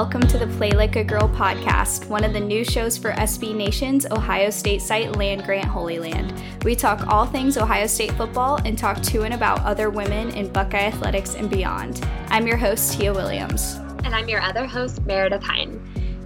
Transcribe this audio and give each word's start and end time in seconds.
welcome 0.00 0.26
to 0.26 0.38
the 0.38 0.46
Play 0.56 0.70
Like 0.70 0.96
a 0.96 1.04
Girl 1.04 1.28
podcast, 1.28 2.08
one 2.08 2.24
of 2.24 2.32
the 2.32 2.40
new 2.40 2.64
shows 2.64 2.96
for 2.96 3.12
SB 3.12 3.54
Nation's 3.54 4.06
Ohio 4.06 4.48
State 4.48 4.80
site 4.80 5.14
Land 5.16 5.44
Grant 5.44 5.66
Holy 5.66 5.98
Land. 5.98 6.32
We 6.64 6.74
talk 6.74 7.06
all 7.08 7.26
things 7.26 7.58
Ohio 7.58 7.86
State 7.86 8.12
football 8.12 8.58
and 8.64 8.78
talk 8.78 9.02
to 9.02 9.24
and 9.24 9.34
about 9.34 9.60
other 9.60 9.90
women 9.90 10.30
in 10.30 10.50
Buckeye 10.50 10.86
athletics 10.86 11.34
and 11.34 11.50
beyond. 11.50 12.02
I'm 12.28 12.46
your 12.46 12.56
host, 12.56 12.98
Tia 12.98 13.12
Williams. 13.12 13.74
And 14.02 14.14
I'm 14.14 14.26
your 14.26 14.40
other 14.40 14.64
host, 14.64 15.04
Meredith 15.04 15.42
Hine. 15.42 15.78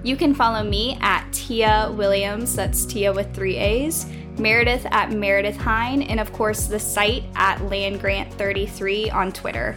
You 0.05 0.15
can 0.15 0.37
follow 0.37 0.63
me 0.63 0.97
at 1.01 1.29
Tia 1.33 1.91
Williams, 1.97 2.55
that's 2.55 2.87
Tia 2.87 3.13
with 3.13 3.35
three 3.35 3.57
A's, 3.57 4.07
Meredith 4.39 4.87
at 4.93 5.11
Meredith 5.11 5.57
Hine, 5.57 6.03
and 6.03 6.21
of 6.21 6.33
course 6.33 6.67
the 6.67 6.79
site 6.79 7.25
at 7.35 7.61
Land 7.65 8.01
Grant 8.01 8.33
33 8.35 9.11
on 9.11 9.33
Twitter. 9.33 9.77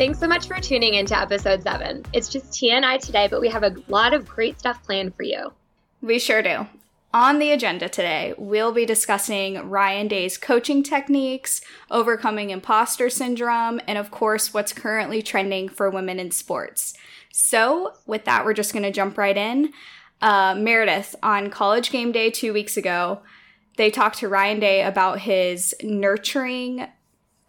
Thanks 0.00 0.18
so 0.18 0.26
much 0.26 0.48
for 0.48 0.58
tuning 0.58 0.94
into 0.94 1.14
episode 1.14 1.62
seven. 1.62 2.06
It's 2.14 2.30
just 2.30 2.54
Tia 2.54 2.72
and 2.72 2.86
I 2.86 2.96
today, 2.96 3.28
but 3.30 3.42
we 3.42 3.50
have 3.50 3.64
a 3.64 3.76
lot 3.88 4.14
of 4.14 4.26
great 4.26 4.58
stuff 4.58 4.82
planned 4.82 5.14
for 5.14 5.24
you. 5.24 5.52
We 6.00 6.18
sure 6.18 6.40
do. 6.40 6.68
On 7.12 7.38
the 7.38 7.52
agenda 7.52 7.86
today, 7.86 8.32
we'll 8.38 8.72
be 8.72 8.86
discussing 8.86 9.68
Ryan 9.68 10.08
Day's 10.08 10.38
coaching 10.38 10.82
techniques, 10.82 11.60
overcoming 11.90 12.48
imposter 12.48 13.10
syndrome, 13.10 13.78
and 13.86 13.98
of 13.98 14.10
course, 14.10 14.54
what's 14.54 14.72
currently 14.72 15.20
trending 15.20 15.68
for 15.68 15.90
women 15.90 16.18
in 16.18 16.30
sports. 16.30 16.94
So, 17.30 17.92
with 18.06 18.24
that, 18.24 18.46
we're 18.46 18.54
just 18.54 18.72
going 18.72 18.84
to 18.84 18.90
jump 18.90 19.18
right 19.18 19.36
in. 19.36 19.70
Uh, 20.22 20.54
Meredith, 20.54 21.14
on 21.22 21.50
college 21.50 21.90
game 21.90 22.10
day 22.10 22.30
two 22.30 22.54
weeks 22.54 22.78
ago, 22.78 23.20
they 23.76 23.90
talked 23.90 24.20
to 24.20 24.28
Ryan 24.28 24.60
Day 24.60 24.82
about 24.82 25.18
his 25.18 25.74
nurturing 25.82 26.86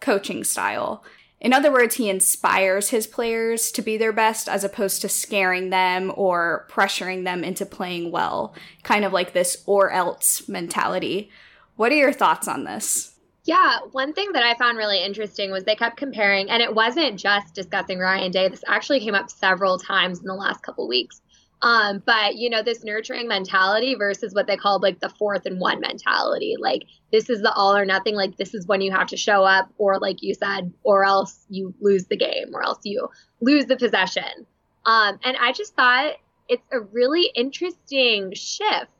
coaching 0.00 0.44
style. 0.44 1.02
In 1.42 1.52
other 1.52 1.72
words, 1.72 1.96
he 1.96 2.08
inspires 2.08 2.90
his 2.90 3.08
players 3.08 3.72
to 3.72 3.82
be 3.82 3.96
their 3.96 4.12
best 4.12 4.48
as 4.48 4.62
opposed 4.62 5.02
to 5.02 5.08
scaring 5.08 5.70
them 5.70 6.12
or 6.14 6.68
pressuring 6.70 7.24
them 7.24 7.42
into 7.42 7.66
playing 7.66 8.12
well. 8.12 8.54
Kind 8.84 9.04
of 9.04 9.12
like 9.12 9.32
this 9.32 9.60
or 9.66 9.90
else 9.90 10.48
mentality. 10.48 11.32
What 11.74 11.90
are 11.90 11.96
your 11.96 12.12
thoughts 12.12 12.46
on 12.46 12.62
this? 12.62 13.18
Yeah, 13.44 13.78
one 13.90 14.12
thing 14.12 14.30
that 14.34 14.44
I 14.44 14.56
found 14.56 14.78
really 14.78 15.02
interesting 15.02 15.50
was 15.50 15.64
they 15.64 15.74
kept 15.74 15.96
comparing, 15.96 16.48
and 16.48 16.62
it 16.62 16.76
wasn't 16.76 17.18
just 17.18 17.54
discussing 17.54 17.98
Ryan 17.98 18.30
Day. 18.30 18.46
This 18.48 18.62
actually 18.68 19.00
came 19.00 19.16
up 19.16 19.28
several 19.28 19.78
times 19.78 20.20
in 20.20 20.26
the 20.26 20.34
last 20.34 20.62
couple 20.62 20.86
weeks. 20.86 21.21
Um, 21.62 22.02
but 22.04 22.34
you 22.36 22.50
know, 22.50 22.62
this 22.62 22.82
nurturing 22.82 23.28
mentality 23.28 23.94
versus 23.94 24.34
what 24.34 24.48
they 24.48 24.56
called 24.56 24.82
like 24.82 24.98
the 24.98 25.08
fourth 25.08 25.46
and 25.46 25.60
one 25.60 25.80
mentality. 25.80 26.56
Like 26.58 26.82
this 27.12 27.30
is 27.30 27.40
the 27.40 27.52
all 27.52 27.76
or 27.76 27.84
nothing, 27.84 28.16
like 28.16 28.36
this 28.36 28.52
is 28.52 28.66
when 28.66 28.80
you 28.80 28.90
have 28.90 29.06
to 29.08 29.16
show 29.16 29.44
up, 29.44 29.70
or 29.78 29.98
like 30.00 30.22
you 30.22 30.34
said, 30.34 30.72
or 30.82 31.04
else 31.04 31.46
you 31.48 31.72
lose 31.80 32.06
the 32.06 32.16
game, 32.16 32.52
or 32.52 32.64
else 32.64 32.80
you 32.82 33.08
lose 33.40 33.66
the 33.66 33.76
possession. 33.76 34.46
Um, 34.84 35.20
and 35.22 35.36
I 35.40 35.52
just 35.52 35.76
thought 35.76 36.14
it's 36.48 36.66
a 36.72 36.80
really 36.80 37.30
interesting 37.34 38.32
shift. 38.34 38.90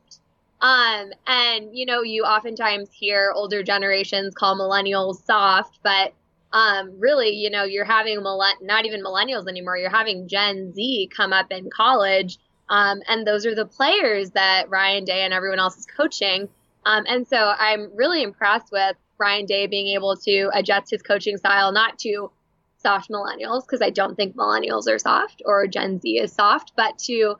Um, 0.61 1.11
and 1.27 1.77
you 1.77 1.85
know, 1.85 2.01
you 2.01 2.23
oftentimes 2.23 2.89
hear 2.93 3.33
older 3.35 3.61
generations 3.61 4.33
call 4.35 4.57
millennials 4.57 5.25
soft, 5.25 5.79
but 5.83 6.13
um, 6.53 6.97
really, 6.97 7.31
you 7.31 7.49
know, 7.49 7.65
you're 7.65 7.83
having 7.83 8.23
not 8.23 8.85
even 8.85 9.03
millennials 9.03 9.49
anymore. 9.49 9.75
You're 9.75 9.89
having 9.89 10.29
Gen 10.29 10.71
Z 10.73 11.09
come 11.13 11.33
up 11.33 11.51
in 11.51 11.69
college 11.69 12.37
um, 12.73 13.03
and 13.07 13.25
those 13.27 13.45
are 13.45 13.53
the 13.53 13.67
players 13.67 14.31
that 14.31 14.67
Ryan 14.67 15.05
Day 15.05 15.23
and 15.23 15.31
everyone 15.31 15.59
else 15.59 15.77
is 15.77 15.85
coaching. 15.85 16.49
Um, 16.85 17.03
and 17.07 17.27
so 17.27 17.37
I'm 17.37 17.95
really 17.95 18.23
impressed 18.23 18.71
with 18.71 18.97
Ryan 19.19 19.45
Day 19.45 19.67
being 19.67 19.89
able 19.89 20.17
to 20.17 20.49
adjust 20.55 20.89
his 20.89 21.03
coaching 21.03 21.37
style 21.37 21.71
not 21.71 21.99
to 21.99 22.31
soft 22.77 23.11
millennials, 23.11 23.61
because 23.61 23.83
I 23.83 23.91
don't 23.91 24.15
think 24.15 24.35
millennials 24.35 24.87
are 24.87 24.97
soft 24.97 25.43
or 25.45 25.67
Gen 25.67 25.99
Z 25.99 26.17
is 26.17 26.33
soft, 26.33 26.71
but 26.75 26.97
to 27.05 27.35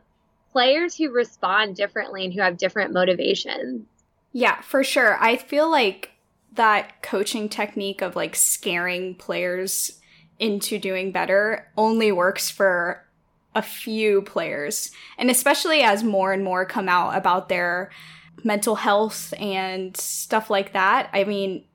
players 0.51 0.95
who 0.95 1.09
respond 1.09 1.75
differently 1.75 2.25
and 2.25 2.33
who 2.33 2.41
have 2.41 2.57
different 2.57 2.93
motivations. 2.93 3.87
Yeah, 4.33 4.61
for 4.61 4.83
sure. 4.83 5.17
I 5.19 5.35
feel 5.35 5.69
like 5.69 6.11
that 6.53 7.01
coaching 7.01 7.49
technique 7.49 8.03
of 8.03 8.15
like 8.15 8.35
scaring 8.35 9.15
players 9.15 9.99
into 10.37 10.77
doing 10.77 11.11
better 11.11 11.71
only 11.75 12.11
works 12.11 12.51
for 12.51 13.03
a 13.55 13.61
few 13.61 14.21
players. 14.23 14.91
And 15.17 15.29
especially 15.29 15.81
as 15.81 16.03
more 16.03 16.33
and 16.33 16.43
more 16.43 16.65
come 16.65 16.89
out 16.89 17.15
about 17.15 17.49
their 17.49 17.91
mental 18.43 18.75
health 18.75 19.33
and 19.39 19.95
stuff 19.95 20.49
like 20.49 20.73
that. 20.73 21.09
I 21.13 21.23
mean, 21.23 21.65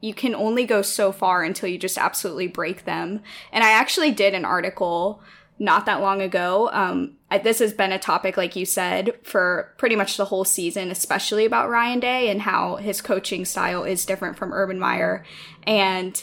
you 0.00 0.12
can 0.12 0.34
only 0.34 0.64
go 0.64 0.82
so 0.82 1.12
far 1.12 1.42
until 1.42 1.68
you 1.68 1.78
just 1.78 1.96
absolutely 1.96 2.46
break 2.46 2.84
them. 2.84 3.22
And 3.52 3.64
I 3.64 3.70
actually 3.70 4.10
did 4.10 4.34
an 4.34 4.44
article 4.44 5.22
not 5.58 5.86
that 5.86 6.00
long 6.00 6.20
ago. 6.20 6.68
Um, 6.72 7.16
I, 7.30 7.38
this 7.38 7.60
has 7.60 7.72
been 7.72 7.92
a 7.92 7.98
topic, 7.98 8.36
like 8.36 8.56
you 8.56 8.66
said, 8.66 9.14
for 9.22 9.72
pretty 9.78 9.96
much 9.96 10.16
the 10.16 10.24
whole 10.26 10.44
season, 10.44 10.90
especially 10.90 11.44
about 11.44 11.70
Ryan 11.70 12.00
Day 12.00 12.28
and 12.28 12.42
how 12.42 12.76
his 12.76 13.00
coaching 13.00 13.44
style 13.44 13.84
is 13.84 14.04
different 14.04 14.36
from 14.36 14.52
Urban 14.52 14.78
Meyer. 14.78 15.24
And 15.66 16.22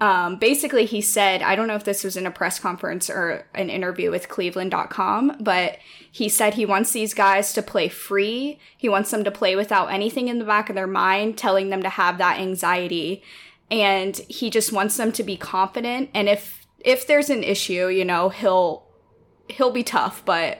um, 0.00 0.36
basically, 0.36 0.86
he 0.86 1.00
said, 1.00 1.40
I 1.40 1.54
don't 1.54 1.68
know 1.68 1.76
if 1.76 1.84
this 1.84 2.02
was 2.02 2.16
in 2.16 2.26
a 2.26 2.30
press 2.30 2.58
conference 2.58 3.08
or 3.08 3.46
an 3.54 3.70
interview 3.70 4.10
with 4.10 4.28
Cleveland.com, 4.28 5.36
but 5.40 5.78
he 6.10 6.28
said 6.28 6.54
he 6.54 6.66
wants 6.66 6.92
these 6.92 7.14
guys 7.14 7.52
to 7.52 7.62
play 7.62 7.88
free. 7.88 8.58
He 8.76 8.88
wants 8.88 9.10
them 9.10 9.22
to 9.24 9.30
play 9.30 9.54
without 9.54 9.92
anything 9.92 10.28
in 10.28 10.38
the 10.38 10.44
back 10.44 10.68
of 10.68 10.74
their 10.74 10.88
mind 10.88 11.38
telling 11.38 11.70
them 11.70 11.82
to 11.82 11.88
have 11.88 12.18
that 12.18 12.40
anxiety. 12.40 13.22
And 13.70 14.16
he 14.28 14.50
just 14.50 14.72
wants 14.72 14.96
them 14.96 15.12
to 15.12 15.22
be 15.22 15.36
confident. 15.36 16.10
And 16.12 16.28
if, 16.28 16.66
if 16.80 17.06
there's 17.06 17.30
an 17.30 17.44
issue, 17.44 17.88
you 17.88 18.04
know, 18.04 18.30
he'll, 18.30 18.86
he'll 19.48 19.72
be 19.72 19.84
tough, 19.84 20.24
but 20.24 20.58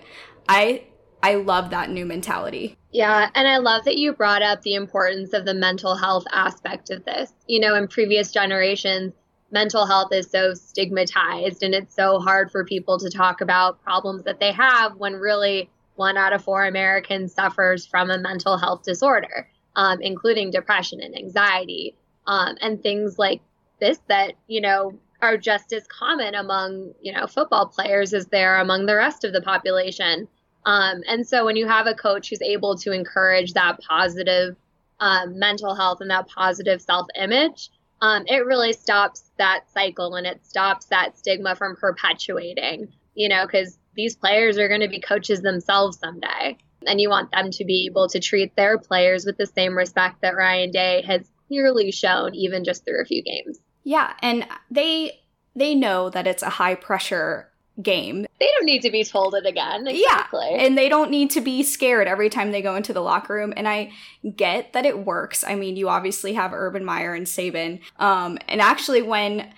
I, 0.48 0.84
I 1.24 1.34
love 1.34 1.70
that 1.70 1.90
new 1.90 2.06
mentality. 2.06 2.76
Yeah, 2.92 3.28
and 3.34 3.48
I 3.48 3.56
love 3.56 3.84
that 3.86 3.98
you 3.98 4.12
brought 4.12 4.42
up 4.42 4.62
the 4.62 4.74
importance 4.74 5.32
of 5.32 5.44
the 5.44 5.54
mental 5.54 5.96
health 5.96 6.24
aspect 6.32 6.90
of 6.90 7.04
this. 7.04 7.32
You 7.48 7.58
know, 7.58 7.74
in 7.74 7.88
previous 7.88 8.30
generations, 8.30 9.12
mental 9.54 9.86
health 9.86 10.12
is 10.12 10.28
so 10.28 10.52
stigmatized 10.52 11.62
and 11.62 11.74
it's 11.74 11.94
so 11.94 12.18
hard 12.18 12.50
for 12.50 12.64
people 12.64 12.98
to 12.98 13.08
talk 13.08 13.40
about 13.40 13.80
problems 13.84 14.24
that 14.24 14.40
they 14.40 14.50
have 14.50 14.96
when 14.96 15.14
really 15.14 15.70
one 15.94 16.16
out 16.16 16.32
of 16.32 16.42
four 16.42 16.66
Americans 16.66 17.32
suffers 17.32 17.86
from 17.86 18.10
a 18.10 18.18
mental 18.18 18.58
health 18.58 18.82
disorder, 18.82 19.48
um, 19.76 20.02
including 20.02 20.50
depression 20.50 21.00
and 21.00 21.16
anxiety 21.16 21.94
um, 22.26 22.56
and 22.60 22.82
things 22.82 23.16
like 23.16 23.40
this 23.80 24.00
that, 24.08 24.32
you 24.48 24.60
know, 24.60 24.92
are 25.22 25.36
just 25.36 25.72
as 25.72 25.86
common 25.86 26.34
among, 26.34 26.92
you 27.00 27.12
know, 27.12 27.28
football 27.28 27.66
players 27.68 28.12
as 28.12 28.26
they 28.26 28.44
are 28.44 28.58
among 28.58 28.86
the 28.86 28.96
rest 28.96 29.22
of 29.22 29.32
the 29.32 29.40
population. 29.40 30.26
Um, 30.66 31.02
and 31.08 31.24
so 31.24 31.44
when 31.44 31.54
you 31.54 31.68
have 31.68 31.86
a 31.86 31.94
coach 31.94 32.28
who's 32.28 32.42
able 32.42 32.76
to 32.78 32.90
encourage 32.90 33.52
that 33.52 33.80
positive 33.80 34.56
um, 34.98 35.38
mental 35.38 35.76
health 35.76 36.00
and 36.00 36.10
that 36.10 36.26
positive 36.26 36.82
self 36.82 37.06
image, 37.14 37.70
um, 38.04 38.24
it 38.26 38.44
really 38.44 38.74
stops 38.74 39.30
that 39.38 39.64
cycle 39.72 40.14
and 40.14 40.26
it 40.26 40.44
stops 40.44 40.84
that 40.86 41.16
stigma 41.16 41.56
from 41.56 41.74
perpetuating, 41.74 42.88
you 43.14 43.30
know, 43.30 43.46
because 43.46 43.78
these 43.96 44.14
players 44.14 44.58
are 44.58 44.68
going 44.68 44.82
to 44.82 44.88
be 44.88 45.00
coaches 45.00 45.40
themselves 45.40 45.98
someday. 45.98 46.58
And 46.86 47.00
you 47.00 47.08
want 47.08 47.30
them 47.32 47.50
to 47.50 47.64
be 47.64 47.86
able 47.90 48.08
to 48.10 48.20
treat 48.20 48.54
their 48.56 48.76
players 48.76 49.24
with 49.24 49.38
the 49.38 49.46
same 49.46 49.74
respect 49.74 50.20
that 50.20 50.36
Ryan 50.36 50.70
Day 50.70 51.02
has 51.06 51.26
clearly 51.48 51.90
shown, 51.92 52.34
even 52.34 52.62
just 52.62 52.84
through 52.84 53.00
a 53.00 53.06
few 53.06 53.22
games. 53.22 53.58
Yeah. 53.84 54.12
And 54.20 54.46
they 54.70 55.20
they 55.56 55.74
know 55.74 56.10
that 56.10 56.26
it's 56.26 56.42
a 56.42 56.50
high 56.50 56.74
pressure 56.74 57.48
game. 57.82 58.26
They 58.38 58.48
don't 58.56 58.66
need 58.66 58.82
to 58.82 58.90
be 58.90 59.04
told 59.04 59.34
it 59.34 59.46
again. 59.46 59.86
Exactly. 59.86 60.48
Yeah. 60.50 60.62
And 60.62 60.78
they 60.78 60.88
don't 60.88 61.10
need 61.10 61.30
to 61.30 61.40
be 61.40 61.62
scared 61.62 62.06
every 62.06 62.30
time 62.30 62.52
they 62.52 62.62
go 62.62 62.76
into 62.76 62.92
the 62.92 63.00
locker 63.00 63.34
room. 63.34 63.52
And 63.56 63.68
I 63.68 63.92
get 64.36 64.72
that 64.72 64.86
it 64.86 65.00
works. 65.00 65.44
I 65.46 65.54
mean, 65.54 65.76
you 65.76 65.88
obviously 65.88 66.34
have 66.34 66.52
Urban 66.52 66.84
Meyer 66.84 67.14
and 67.14 67.26
Saban. 67.26 67.80
Um, 67.98 68.38
and 68.48 68.60
actually, 68.60 69.02
when 69.02 69.52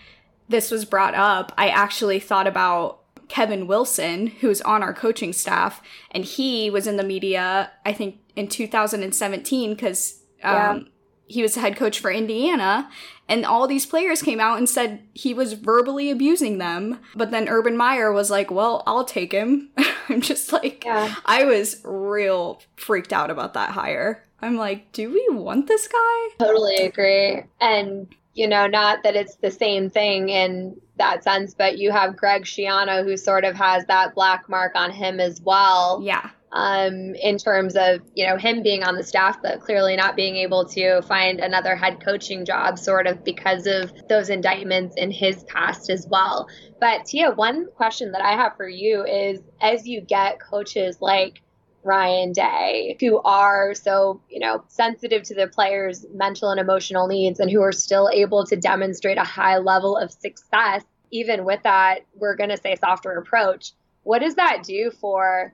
this 0.49 0.71
was 0.71 0.85
brought 0.85 1.15
up, 1.15 1.53
I 1.59 1.69
actually 1.69 2.21
thought 2.21 2.47
about 2.47 3.01
Kevin 3.29 3.67
Wilson, 3.67 4.29
who's 4.29 4.61
on 4.63 4.83
our 4.83 4.95
coaching 4.95 5.33
staff, 5.33 5.83
and 6.13 6.25
he 6.25 6.71
was 6.71 6.87
in 6.87 6.97
the 6.97 7.05
media, 7.05 7.71
I 7.85 7.93
think, 7.93 8.21
in 8.37 8.49
2017 8.49 9.75
because 9.75 10.23
um, 10.43 10.55
yeah. 10.55 10.79
He 11.27 11.43
was 11.43 11.55
the 11.55 11.61
head 11.61 11.77
coach 11.77 11.99
for 11.99 12.11
Indiana, 12.11 12.89
and 13.29 13.45
all 13.45 13.67
these 13.67 13.87
players 13.87 14.23
came 14.23 14.41
out 14.41 14.59
and 14.59 14.69
said 14.69 15.03
he 15.13 15.35
was 15.35 15.55
verbally 15.55 16.11
abusing 16.11 16.59
them. 16.59 17.01
But 17.15 17.31
then 17.31 17.49
Urban 17.49 17.77
Meyer 17.77 18.13
was 18.13 18.31
like, 18.31 18.51
well, 18.51 18.83
I'll 18.87 19.05
take 19.05 19.33
him. 19.33 19.71
I'm 20.09 20.21
just 20.21 20.53
like, 20.53 20.85
yeah. 20.85 21.17
I 21.25 21.45
was 21.45 21.81
real 21.85 22.63
freaked 22.77 23.13
out 23.13 23.31
about 23.31 23.55
that 23.55 23.71
hire. 23.71 24.25
I'm 24.41 24.57
like, 24.57 24.93
do 24.93 25.11
we 25.11 25.27
want 25.31 25.67
this 25.67 25.89
guy? 25.89 26.29
Totally 26.39 26.77
agree. 26.77 27.43
And, 27.61 28.15
you 28.35 28.47
know, 28.47 28.67
not 28.67 29.03
that 29.03 29.17
it's 29.17 29.37
the 29.37 29.51
same 29.51 29.91
thing 29.91 30.29
in 30.29 30.81
that 30.99 31.25
sense, 31.25 31.55
but 31.55 31.79
you 31.79 31.91
have 31.91 32.17
Greg 32.17 32.45
Schiano 32.45 33.03
who 33.03 33.17
sort 33.17 33.45
of 33.45 33.57
has 33.57 33.85
that 33.87 34.15
black 34.15 34.49
mark 34.49 34.73
on 34.77 34.93
him 34.93 35.19
as 35.21 35.41
well. 35.41 36.01
Yeah. 36.03 36.31
Um, 36.57 37.15
in 37.15 37.37
terms 37.37 37.77
of 37.77 38.01
you 38.15 38.27
know 38.27 38.39
him 38.39 38.63
being 38.63 38.83
on 38.83 38.97
the 38.97 39.05
staff, 39.05 39.43
but 39.43 39.61
clearly 39.61 39.95
not 39.95 40.17
being 40.17 40.37
able 40.37 40.65
to 40.71 41.03
find 41.03 41.39
another 41.39 41.77
head 41.77 42.03
coaching 42.03 42.47
job, 42.47 42.79
sort 42.79 43.07
of 43.07 43.23
because 43.23 43.67
of 43.67 43.93
those 44.09 44.31
indictments 44.31 44.97
in 44.97 45.11
his 45.11 45.45
past 45.45 45.91
as 45.91 46.07
well. 46.11 46.49
But 46.81 47.05
Tia, 47.05 47.33
one 47.33 47.67
question 47.77 48.13
that 48.13 48.23
I 48.23 48.33
have 48.33 48.57
for 48.57 48.67
you 48.67 49.05
is, 49.05 49.41
as 49.61 49.87
you 49.87 50.01
get 50.01 50.41
coaches 50.41 50.97
like 51.03 51.43
Ryan 51.85 52.33
Day, 52.33 52.97
who 53.01 53.21
are 53.21 53.75
so, 53.75 54.23
you 54.31 54.41
know, 54.41 54.65
sensitive 54.69 55.25
to 55.25 55.35
the 55.35 55.49
players' 55.49 56.07
mental 56.15 56.49
and 56.49 56.59
emotional 56.59 57.07
needs 57.07 57.39
and 57.39 57.51
who 57.51 57.61
are 57.61 57.73
still 57.73 58.09
able 58.11 58.47
to 58.47 58.57
demonstrate 58.57 59.19
a 59.19 59.25
high 59.25 59.59
level 59.59 59.99
of 59.99 60.11
success, 60.11 60.83
even 61.11 61.45
with 61.45 61.63
that, 61.65 62.01
we're 62.15 62.35
going 62.35 62.51
to 62.51 62.57
say 62.57 62.77
softer 62.77 63.13
approach. 63.13 63.73
What 64.05 64.21
does 64.21 64.37
that 64.37 64.63
do 64.65 64.91
for, 64.91 65.53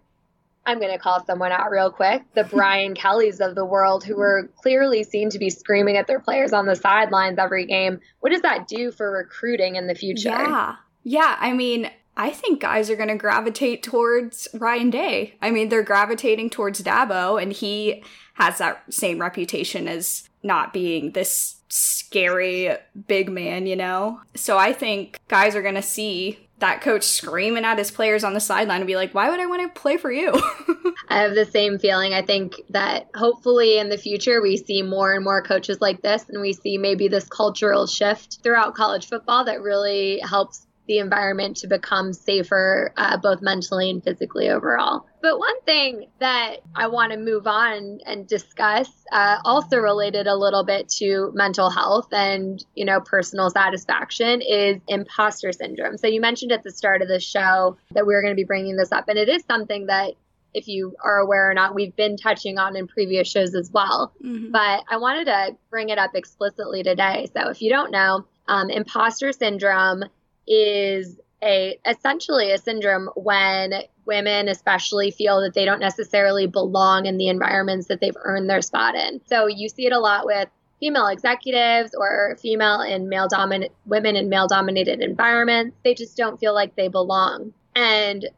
I'm 0.64 0.78
going 0.78 0.92
to 0.92 0.98
call 0.98 1.24
someone 1.24 1.52
out 1.52 1.70
real 1.70 1.90
quick, 1.90 2.22
the 2.34 2.44
Brian 2.44 2.94
Kellys 2.94 3.40
of 3.40 3.54
the 3.54 3.64
world 3.64 4.04
who 4.04 4.20
are 4.20 4.48
clearly 4.56 5.02
seen 5.02 5.28
to 5.30 5.38
be 5.38 5.50
screaming 5.50 5.96
at 5.96 6.06
their 6.06 6.20
players 6.20 6.52
on 6.52 6.66
the 6.66 6.76
sidelines 6.76 7.38
every 7.38 7.66
game? 7.66 8.00
What 8.20 8.30
does 8.30 8.42
that 8.42 8.68
do 8.68 8.92
for 8.92 9.10
recruiting 9.10 9.76
in 9.76 9.86
the 9.88 9.94
future? 9.94 10.28
Yeah. 10.28 10.76
Yeah. 11.02 11.36
I 11.40 11.52
mean, 11.52 11.90
I 12.16 12.30
think 12.30 12.60
guys 12.60 12.90
are 12.90 12.96
going 12.96 13.08
to 13.08 13.16
gravitate 13.16 13.82
towards 13.82 14.46
Ryan 14.54 14.90
Day. 14.90 15.34
I 15.42 15.50
mean, 15.50 15.68
they're 15.68 15.82
gravitating 15.82 16.50
towards 16.50 16.82
Dabo, 16.82 17.42
and 17.42 17.52
he 17.52 18.04
has 18.34 18.58
that 18.58 18.82
same 18.92 19.20
reputation 19.20 19.88
as 19.88 20.28
not 20.42 20.72
being 20.72 21.12
this 21.12 21.56
scary 21.68 22.76
big 23.06 23.30
man, 23.30 23.66
you 23.66 23.76
know? 23.76 24.20
So 24.34 24.58
I 24.58 24.72
think 24.72 25.20
guys 25.28 25.56
are 25.56 25.62
going 25.62 25.74
to 25.74 25.82
see 25.82 26.48
that 26.62 26.80
coach 26.80 27.02
screaming 27.02 27.64
at 27.64 27.76
his 27.76 27.90
players 27.90 28.24
on 28.24 28.34
the 28.34 28.40
sideline 28.40 28.80
and 28.80 28.86
be 28.86 28.96
like, 28.96 29.12
why 29.14 29.28
would 29.28 29.40
I 29.40 29.46
want 29.46 29.62
to 29.62 29.80
play 29.80 29.96
for 29.96 30.10
you? 30.10 30.32
I 31.08 31.20
have 31.20 31.34
the 31.34 31.44
same 31.44 31.78
feeling. 31.78 32.14
I 32.14 32.22
think 32.22 32.54
that 32.70 33.10
hopefully 33.14 33.78
in 33.78 33.88
the 33.88 33.98
future 33.98 34.40
we 34.40 34.56
see 34.56 34.80
more 34.80 35.12
and 35.12 35.24
more 35.24 35.42
coaches 35.42 35.80
like 35.80 36.02
this 36.02 36.28
and 36.28 36.40
we 36.40 36.52
see 36.52 36.78
maybe 36.78 37.08
this 37.08 37.28
cultural 37.28 37.86
shift 37.86 38.38
throughout 38.42 38.74
college 38.74 39.08
football 39.08 39.44
that 39.44 39.60
really 39.60 40.20
helps 40.20 40.66
the 40.86 40.98
environment 40.98 41.58
to 41.58 41.68
become 41.68 42.12
safer, 42.12 42.92
uh, 42.96 43.16
both 43.16 43.40
mentally 43.40 43.90
and 43.90 44.02
physically 44.02 44.48
overall. 44.48 45.06
But 45.20 45.38
one 45.38 45.60
thing 45.62 46.08
that 46.18 46.56
I 46.74 46.88
want 46.88 47.12
to 47.12 47.18
move 47.18 47.46
on 47.46 48.00
and 48.04 48.26
discuss, 48.26 48.88
uh, 49.12 49.38
also 49.44 49.78
related 49.78 50.26
a 50.26 50.34
little 50.34 50.64
bit 50.64 50.88
to 50.98 51.30
mental 51.34 51.70
health 51.70 52.12
and 52.12 52.64
you 52.74 52.84
know 52.84 53.00
personal 53.00 53.50
satisfaction, 53.50 54.42
is 54.42 54.80
imposter 54.88 55.52
syndrome. 55.52 55.96
So 55.98 56.08
you 56.08 56.20
mentioned 56.20 56.52
at 56.52 56.62
the 56.62 56.72
start 56.72 57.02
of 57.02 57.08
the 57.08 57.20
show 57.20 57.76
that 57.92 58.06
we 58.06 58.14
were 58.14 58.22
going 58.22 58.34
to 58.34 58.40
be 58.40 58.44
bringing 58.44 58.76
this 58.76 58.90
up, 58.92 59.08
and 59.08 59.18
it 59.18 59.28
is 59.28 59.44
something 59.48 59.86
that 59.86 60.14
if 60.54 60.68
you 60.68 60.94
are 61.02 61.18
aware 61.18 61.50
or 61.50 61.54
not, 61.54 61.74
we've 61.74 61.96
been 61.96 62.16
touching 62.16 62.58
on 62.58 62.76
in 62.76 62.86
previous 62.86 63.30
shows 63.30 63.54
as 63.54 63.70
well. 63.72 64.12
Mm-hmm. 64.22 64.50
But 64.50 64.84
I 64.90 64.98
wanted 64.98 65.26
to 65.26 65.56
bring 65.70 65.88
it 65.88 65.98
up 65.98 66.10
explicitly 66.14 66.82
today. 66.82 67.28
So 67.34 67.48
if 67.48 67.62
you 67.62 67.70
don't 67.70 67.90
know, 67.90 68.26
um, 68.48 68.70
imposter 68.70 69.32
syndrome 69.32 70.04
is 70.46 71.18
a 71.42 71.78
essentially 71.86 72.52
a 72.52 72.58
syndrome 72.58 73.08
when 73.16 73.72
women 74.06 74.48
especially 74.48 75.10
feel 75.10 75.40
that 75.40 75.54
they 75.54 75.64
don't 75.64 75.80
necessarily 75.80 76.46
belong 76.46 77.06
in 77.06 77.18
the 77.18 77.28
environments 77.28 77.88
that 77.88 78.00
they've 78.00 78.16
earned 78.22 78.48
their 78.48 78.62
spot 78.62 78.94
in. 78.94 79.20
So 79.26 79.46
you 79.46 79.68
see 79.68 79.86
it 79.86 79.92
a 79.92 79.98
lot 79.98 80.24
with 80.26 80.48
female 80.80 81.06
executives 81.06 81.94
or 81.96 82.36
female 82.40 82.80
and 82.80 83.08
male 83.08 83.28
dominant 83.28 83.72
women 83.86 84.16
in 84.16 84.28
male 84.28 84.48
dominated 84.48 85.00
environments. 85.00 85.76
They 85.84 85.94
just 85.94 86.16
don't 86.16 86.40
feel 86.40 86.54
like 86.54 86.74
they 86.74 86.88
belong. 86.88 87.52
And 87.76 88.28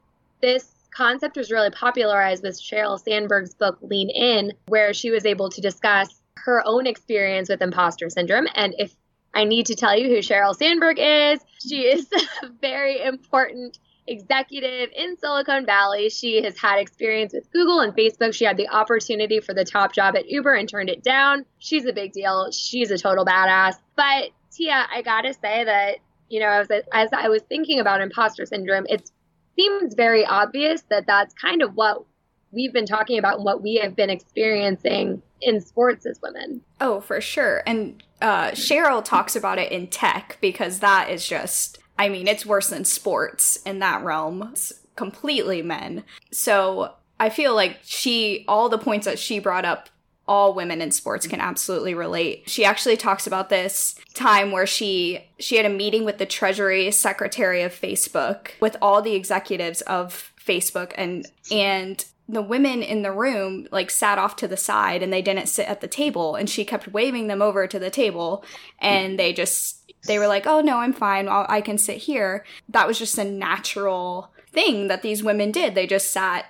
this 0.42 0.70
concept 0.94 1.36
was 1.36 1.50
really 1.50 1.70
popularized 1.70 2.42
with 2.42 2.60
Sheryl 2.60 3.02
Sandberg's 3.02 3.54
book 3.54 3.78
Lean 3.80 4.10
In, 4.10 4.52
where 4.66 4.92
she 4.92 5.10
was 5.10 5.24
able 5.24 5.48
to 5.50 5.60
discuss 5.60 6.20
her 6.36 6.62
own 6.66 6.86
experience 6.86 7.48
with 7.48 7.62
imposter 7.62 8.10
syndrome. 8.10 8.46
And 8.54 8.74
if 8.78 8.94
I 9.34 9.44
need 9.44 9.66
to 9.66 9.74
tell 9.74 9.98
you 9.98 10.08
who 10.08 10.18
Sheryl 10.18 10.54
Sandberg 10.54 10.98
is. 10.98 11.40
She 11.66 11.82
is 11.82 12.06
a 12.42 12.48
very 12.60 13.02
important 13.02 13.78
executive 14.06 14.90
in 14.94 15.16
Silicon 15.18 15.66
Valley. 15.66 16.10
She 16.10 16.42
has 16.42 16.58
had 16.58 16.78
experience 16.78 17.32
with 17.32 17.50
Google 17.50 17.80
and 17.80 17.94
Facebook. 17.94 18.34
She 18.34 18.44
had 18.44 18.56
the 18.56 18.68
opportunity 18.68 19.40
for 19.40 19.54
the 19.54 19.64
top 19.64 19.92
job 19.92 20.16
at 20.16 20.28
Uber 20.28 20.54
and 20.54 20.68
turned 20.68 20.90
it 20.90 21.02
down. 21.02 21.44
She's 21.58 21.86
a 21.86 21.92
big 21.92 22.12
deal. 22.12 22.50
She's 22.52 22.90
a 22.90 22.98
total 22.98 23.24
badass. 23.24 23.76
But 23.96 24.30
Tia, 24.52 24.86
I 24.92 25.02
gotta 25.02 25.32
say 25.34 25.64
that, 25.64 25.98
you 26.28 26.40
know, 26.40 26.48
as, 26.48 26.68
as 26.92 27.08
I 27.12 27.28
was 27.28 27.42
thinking 27.42 27.80
about 27.80 28.00
imposter 28.00 28.46
syndrome, 28.46 28.86
it 28.88 29.10
seems 29.56 29.94
very 29.94 30.24
obvious 30.24 30.82
that 30.90 31.06
that's 31.06 31.34
kind 31.34 31.62
of 31.62 31.74
what 31.74 32.04
we've 32.52 32.72
been 32.72 32.86
talking 32.86 33.18
about 33.18 33.36
and 33.36 33.44
what 33.44 33.62
we 33.62 33.76
have 33.76 33.96
been 33.96 34.10
experiencing 34.10 35.22
in 35.44 35.60
sports 35.60 36.06
as 36.06 36.20
women. 36.22 36.62
Oh, 36.80 37.00
for 37.00 37.20
sure. 37.20 37.62
And 37.66 38.02
uh, 38.20 38.50
Sheryl 38.50 39.04
talks 39.04 39.36
about 39.36 39.58
it 39.58 39.70
in 39.70 39.86
tech 39.86 40.38
because 40.40 40.80
that 40.80 41.10
is 41.10 41.28
just, 41.28 41.78
I 41.98 42.08
mean, 42.08 42.26
it's 42.26 42.46
worse 42.46 42.70
than 42.70 42.84
sports 42.84 43.56
in 43.64 43.78
that 43.80 44.02
realm. 44.02 44.50
It's 44.52 44.72
completely 44.96 45.62
men. 45.62 46.04
So 46.30 46.94
I 47.20 47.30
feel 47.30 47.54
like 47.54 47.78
she, 47.82 48.44
all 48.48 48.68
the 48.68 48.78
points 48.78 49.06
that 49.06 49.18
she 49.18 49.38
brought 49.38 49.64
up 49.64 49.88
all 50.26 50.54
women 50.54 50.80
in 50.80 50.90
sports 50.90 51.26
can 51.26 51.40
absolutely 51.40 51.94
relate. 51.94 52.44
She 52.46 52.64
actually 52.64 52.96
talks 52.96 53.26
about 53.26 53.50
this 53.50 53.94
time 54.14 54.52
where 54.52 54.66
she 54.66 55.22
she 55.38 55.56
had 55.56 55.66
a 55.66 55.70
meeting 55.70 56.04
with 56.04 56.18
the 56.18 56.26
treasury 56.26 56.90
secretary 56.92 57.62
of 57.62 57.72
Facebook 57.72 58.52
with 58.60 58.76
all 58.80 59.02
the 59.02 59.14
executives 59.14 59.82
of 59.82 60.32
Facebook 60.42 60.92
and 60.96 61.26
and 61.50 62.04
the 62.28 62.42
women 62.42 62.82
in 62.82 63.02
the 63.02 63.12
room 63.12 63.68
like 63.70 63.90
sat 63.90 64.18
off 64.18 64.36
to 64.36 64.48
the 64.48 64.56
side 64.56 65.02
and 65.02 65.12
they 65.12 65.22
didn't 65.22 65.48
sit 65.48 65.68
at 65.68 65.80
the 65.80 65.88
table 65.88 66.34
and 66.34 66.48
she 66.48 66.64
kept 66.64 66.88
waving 66.88 67.26
them 67.26 67.42
over 67.42 67.66
to 67.66 67.78
the 67.78 67.90
table 67.90 68.44
and 68.78 69.18
they 69.18 69.32
just 69.32 69.92
they 70.06 70.18
were 70.18 70.26
like 70.26 70.46
oh 70.46 70.60
no 70.60 70.78
i'm 70.78 70.92
fine. 70.92 71.28
I'll, 71.28 71.46
i 71.48 71.60
can 71.60 71.78
sit 71.78 71.98
here. 71.98 72.44
That 72.68 72.86
was 72.86 72.98
just 72.98 73.18
a 73.18 73.24
natural 73.24 74.32
thing 74.50 74.88
that 74.88 75.02
these 75.02 75.22
women 75.22 75.50
did. 75.50 75.74
They 75.74 75.86
just 75.86 76.10
sat 76.10 76.46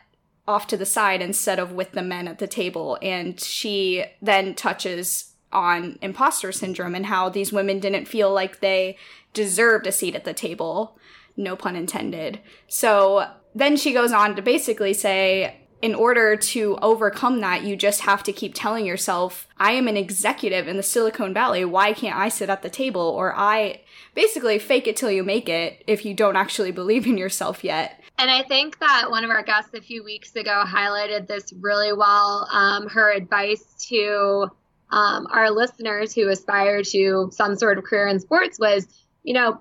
off 0.46 0.66
to 0.68 0.76
the 0.76 0.86
side 0.86 1.22
instead 1.22 1.58
of 1.58 1.72
with 1.72 1.92
the 1.92 2.02
men 2.02 2.28
at 2.28 2.38
the 2.38 2.46
table 2.46 2.98
and 3.00 3.40
she 3.40 4.04
then 4.20 4.54
touches 4.54 5.32
on 5.52 5.98
imposter 6.02 6.52
syndrome 6.52 6.94
and 6.94 7.06
how 7.06 7.28
these 7.28 7.52
women 7.52 7.78
didn't 7.78 8.06
feel 8.06 8.32
like 8.32 8.60
they 8.60 8.96
deserved 9.32 9.86
a 9.86 9.92
seat 9.92 10.14
at 10.14 10.24
the 10.24 10.34
table. 10.34 10.98
No 11.36 11.56
pun 11.56 11.76
intended. 11.76 12.40
So 12.68 13.28
then 13.54 13.76
she 13.76 13.92
goes 13.92 14.12
on 14.12 14.36
to 14.36 14.42
basically 14.42 14.92
say 14.92 15.63
in 15.84 15.94
order 15.94 16.34
to 16.34 16.78
overcome 16.80 17.40
that, 17.40 17.62
you 17.62 17.76
just 17.76 18.00
have 18.00 18.22
to 18.22 18.32
keep 18.32 18.54
telling 18.54 18.86
yourself, 18.86 19.46
I 19.58 19.72
am 19.72 19.86
an 19.86 19.98
executive 19.98 20.66
in 20.66 20.78
the 20.78 20.82
Silicon 20.82 21.34
Valley. 21.34 21.62
Why 21.62 21.92
can't 21.92 22.16
I 22.16 22.30
sit 22.30 22.48
at 22.48 22.62
the 22.62 22.70
table? 22.70 23.02
Or 23.02 23.36
I 23.36 23.82
basically 24.14 24.58
fake 24.58 24.86
it 24.86 24.96
till 24.96 25.10
you 25.10 25.22
make 25.22 25.46
it 25.46 25.84
if 25.86 26.06
you 26.06 26.14
don't 26.14 26.36
actually 26.36 26.70
believe 26.70 27.06
in 27.06 27.18
yourself 27.18 27.62
yet. 27.62 28.00
And 28.16 28.30
I 28.30 28.44
think 28.44 28.78
that 28.78 29.10
one 29.10 29.24
of 29.24 29.30
our 29.30 29.42
guests 29.42 29.74
a 29.74 29.82
few 29.82 30.02
weeks 30.02 30.34
ago 30.34 30.64
highlighted 30.66 31.26
this 31.26 31.52
really 31.60 31.92
well. 31.92 32.48
Um, 32.50 32.88
her 32.88 33.12
advice 33.12 33.62
to 33.90 34.50
um, 34.90 35.26
our 35.30 35.50
listeners 35.50 36.14
who 36.14 36.30
aspire 36.30 36.82
to 36.82 37.28
some 37.30 37.56
sort 37.56 37.76
of 37.76 37.84
career 37.84 38.08
in 38.08 38.20
sports 38.20 38.58
was, 38.58 38.86
you 39.22 39.34
know, 39.34 39.60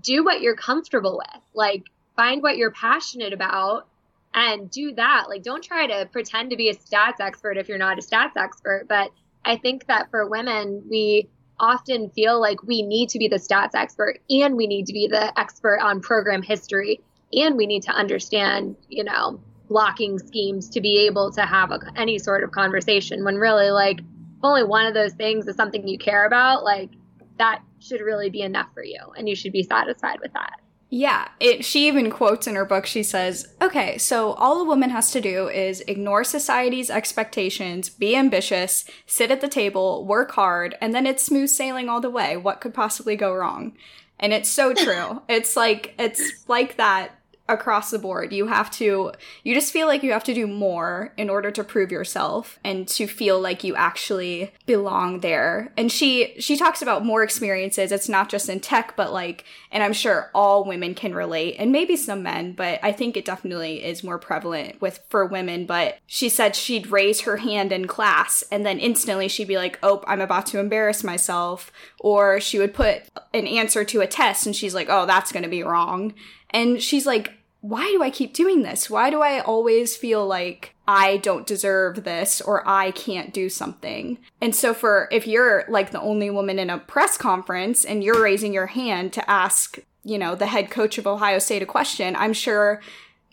do 0.00 0.22
what 0.22 0.40
you're 0.40 0.54
comfortable 0.54 1.18
with. 1.18 1.42
Like, 1.52 1.82
find 2.14 2.44
what 2.44 2.58
you're 2.58 2.70
passionate 2.70 3.32
about 3.32 3.88
and 4.34 4.70
do 4.70 4.92
that. 4.94 5.26
Like, 5.28 5.42
don't 5.42 5.62
try 5.62 5.86
to 5.86 6.08
pretend 6.10 6.50
to 6.50 6.56
be 6.56 6.68
a 6.68 6.74
stats 6.74 7.20
expert 7.20 7.56
if 7.56 7.68
you're 7.68 7.78
not 7.78 7.98
a 7.98 8.02
stats 8.02 8.36
expert. 8.36 8.86
But 8.88 9.10
I 9.44 9.56
think 9.56 9.86
that 9.86 10.10
for 10.10 10.28
women, 10.28 10.82
we 10.90 11.28
often 11.58 12.10
feel 12.10 12.40
like 12.40 12.62
we 12.64 12.82
need 12.82 13.08
to 13.10 13.18
be 13.18 13.28
the 13.28 13.36
stats 13.36 13.74
expert 13.74 14.18
and 14.28 14.56
we 14.56 14.66
need 14.66 14.86
to 14.86 14.92
be 14.92 15.06
the 15.06 15.38
expert 15.38 15.78
on 15.80 16.00
program 16.00 16.42
history 16.42 17.00
and 17.32 17.56
we 17.56 17.66
need 17.66 17.84
to 17.84 17.92
understand, 17.92 18.76
you 18.88 19.04
know, 19.04 19.40
blocking 19.68 20.18
schemes 20.18 20.68
to 20.70 20.80
be 20.80 21.06
able 21.06 21.30
to 21.32 21.42
have 21.42 21.70
a, 21.70 21.78
any 21.96 22.18
sort 22.18 22.42
of 22.42 22.50
conversation 22.50 23.24
when 23.24 23.36
really 23.36 23.70
like 23.70 24.00
only 24.42 24.64
one 24.64 24.86
of 24.86 24.94
those 24.94 25.12
things 25.14 25.46
is 25.46 25.56
something 25.56 25.86
you 25.86 25.96
care 25.96 26.26
about, 26.26 26.64
like 26.64 26.90
that 27.38 27.62
should 27.78 28.00
really 28.00 28.30
be 28.30 28.42
enough 28.42 28.68
for 28.74 28.84
you 28.84 29.00
and 29.16 29.28
you 29.28 29.36
should 29.36 29.52
be 29.52 29.62
satisfied 29.62 30.18
with 30.20 30.32
that. 30.32 30.60
Yeah, 30.96 31.26
it 31.40 31.64
she 31.64 31.88
even 31.88 32.08
quotes 32.08 32.46
in 32.46 32.54
her 32.54 32.64
book 32.64 32.86
she 32.86 33.02
says, 33.02 33.48
"Okay, 33.60 33.98
so 33.98 34.34
all 34.34 34.60
a 34.60 34.64
woman 34.64 34.90
has 34.90 35.10
to 35.10 35.20
do 35.20 35.48
is 35.48 35.80
ignore 35.88 36.22
society's 36.22 36.88
expectations, 36.88 37.88
be 37.88 38.14
ambitious, 38.14 38.84
sit 39.04 39.32
at 39.32 39.40
the 39.40 39.48
table, 39.48 40.04
work 40.06 40.30
hard, 40.30 40.76
and 40.80 40.94
then 40.94 41.04
it's 41.04 41.24
smooth 41.24 41.48
sailing 41.50 41.88
all 41.88 42.00
the 42.00 42.08
way. 42.08 42.36
What 42.36 42.60
could 42.60 42.74
possibly 42.74 43.16
go 43.16 43.34
wrong?" 43.34 43.72
And 44.20 44.32
it's 44.32 44.48
so 44.48 44.72
true. 44.72 45.20
it's 45.28 45.56
like 45.56 45.94
it's 45.98 46.22
like 46.46 46.76
that 46.76 47.18
across 47.46 47.90
the 47.90 47.98
board. 47.98 48.32
You 48.32 48.46
have 48.46 48.70
to, 48.72 49.12
you 49.42 49.54
just 49.54 49.72
feel 49.72 49.86
like 49.86 50.02
you 50.02 50.12
have 50.12 50.24
to 50.24 50.34
do 50.34 50.46
more 50.46 51.12
in 51.18 51.28
order 51.28 51.50
to 51.50 51.62
prove 51.62 51.92
yourself 51.92 52.58
and 52.64 52.88
to 52.88 53.06
feel 53.06 53.38
like 53.38 53.62
you 53.62 53.74
actually 53.74 54.52
belong 54.64 55.20
there. 55.20 55.70
And 55.76 55.92
she, 55.92 56.34
she 56.40 56.56
talks 56.56 56.80
about 56.80 57.04
more 57.04 57.22
experiences. 57.22 57.92
It's 57.92 58.08
not 58.08 58.30
just 58.30 58.48
in 58.48 58.60
tech, 58.60 58.96
but 58.96 59.12
like, 59.12 59.44
and 59.70 59.82
I'm 59.82 59.92
sure 59.92 60.30
all 60.34 60.64
women 60.64 60.94
can 60.94 61.14
relate 61.14 61.56
and 61.58 61.70
maybe 61.70 61.96
some 61.96 62.22
men, 62.22 62.52
but 62.52 62.80
I 62.82 62.92
think 62.92 63.14
it 63.14 63.26
definitely 63.26 63.84
is 63.84 64.02
more 64.02 64.18
prevalent 64.18 64.80
with, 64.80 65.00
for 65.10 65.26
women. 65.26 65.66
But 65.66 65.98
she 66.06 66.30
said 66.30 66.56
she'd 66.56 66.86
raise 66.86 67.22
her 67.22 67.36
hand 67.36 67.72
in 67.72 67.86
class 67.86 68.42
and 68.50 68.64
then 68.64 68.78
instantly 68.78 69.28
she'd 69.28 69.48
be 69.48 69.58
like, 69.58 69.78
oh, 69.82 70.02
I'm 70.06 70.22
about 70.22 70.46
to 70.46 70.60
embarrass 70.60 71.04
myself. 71.04 71.70
Or 72.00 72.40
she 72.40 72.58
would 72.58 72.72
put 72.72 73.02
an 73.34 73.46
answer 73.46 73.84
to 73.84 74.00
a 74.00 74.06
test 74.06 74.46
and 74.46 74.56
she's 74.56 74.74
like, 74.74 74.88
oh, 74.88 75.04
that's 75.04 75.30
going 75.32 75.42
to 75.42 75.48
be 75.50 75.62
wrong. 75.62 76.14
And 76.54 76.80
she's 76.80 77.04
like, 77.04 77.34
why 77.60 77.90
do 77.90 78.02
I 78.02 78.10
keep 78.10 78.32
doing 78.32 78.62
this? 78.62 78.88
Why 78.88 79.10
do 79.10 79.22
I 79.22 79.40
always 79.40 79.96
feel 79.96 80.26
like 80.26 80.74
I 80.86 81.16
don't 81.16 81.46
deserve 81.46 82.04
this 82.04 82.40
or 82.40 82.66
I 82.68 82.90
can't 82.90 83.32
do 83.32 83.48
something? 83.48 84.18
And 84.40 84.54
so 84.54 84.72
for 84.72 85.08
if 85.10 85.26
you're 85.26 85.64
like 85.68 85.90
the 85.90 86.00
only 86.00 86.30
woman 86.30 86.58
in 86.58 86.70
a 86.70 86.78
press 86.78 87.16
conference 87.16 87.84
and 87.84 88.04
you're 88.04 88.22
raising 88.22 88.52
your 88.52 88.66
hand 88.66 89.12
to 89.14 89.30
ask, 89.30 89.78
you 90.04 90.18
know, 90.18 90.34
the 90.34 90.46
head 90.46 90.70
coach 90.70 90.98
of 90.98 91.06
Ohio 91.06 91.38
State 91.38 91.62
a 91.62 91.66
question, 91.66 92.14
I'm 92.16 92.34
sure 92.34 92.80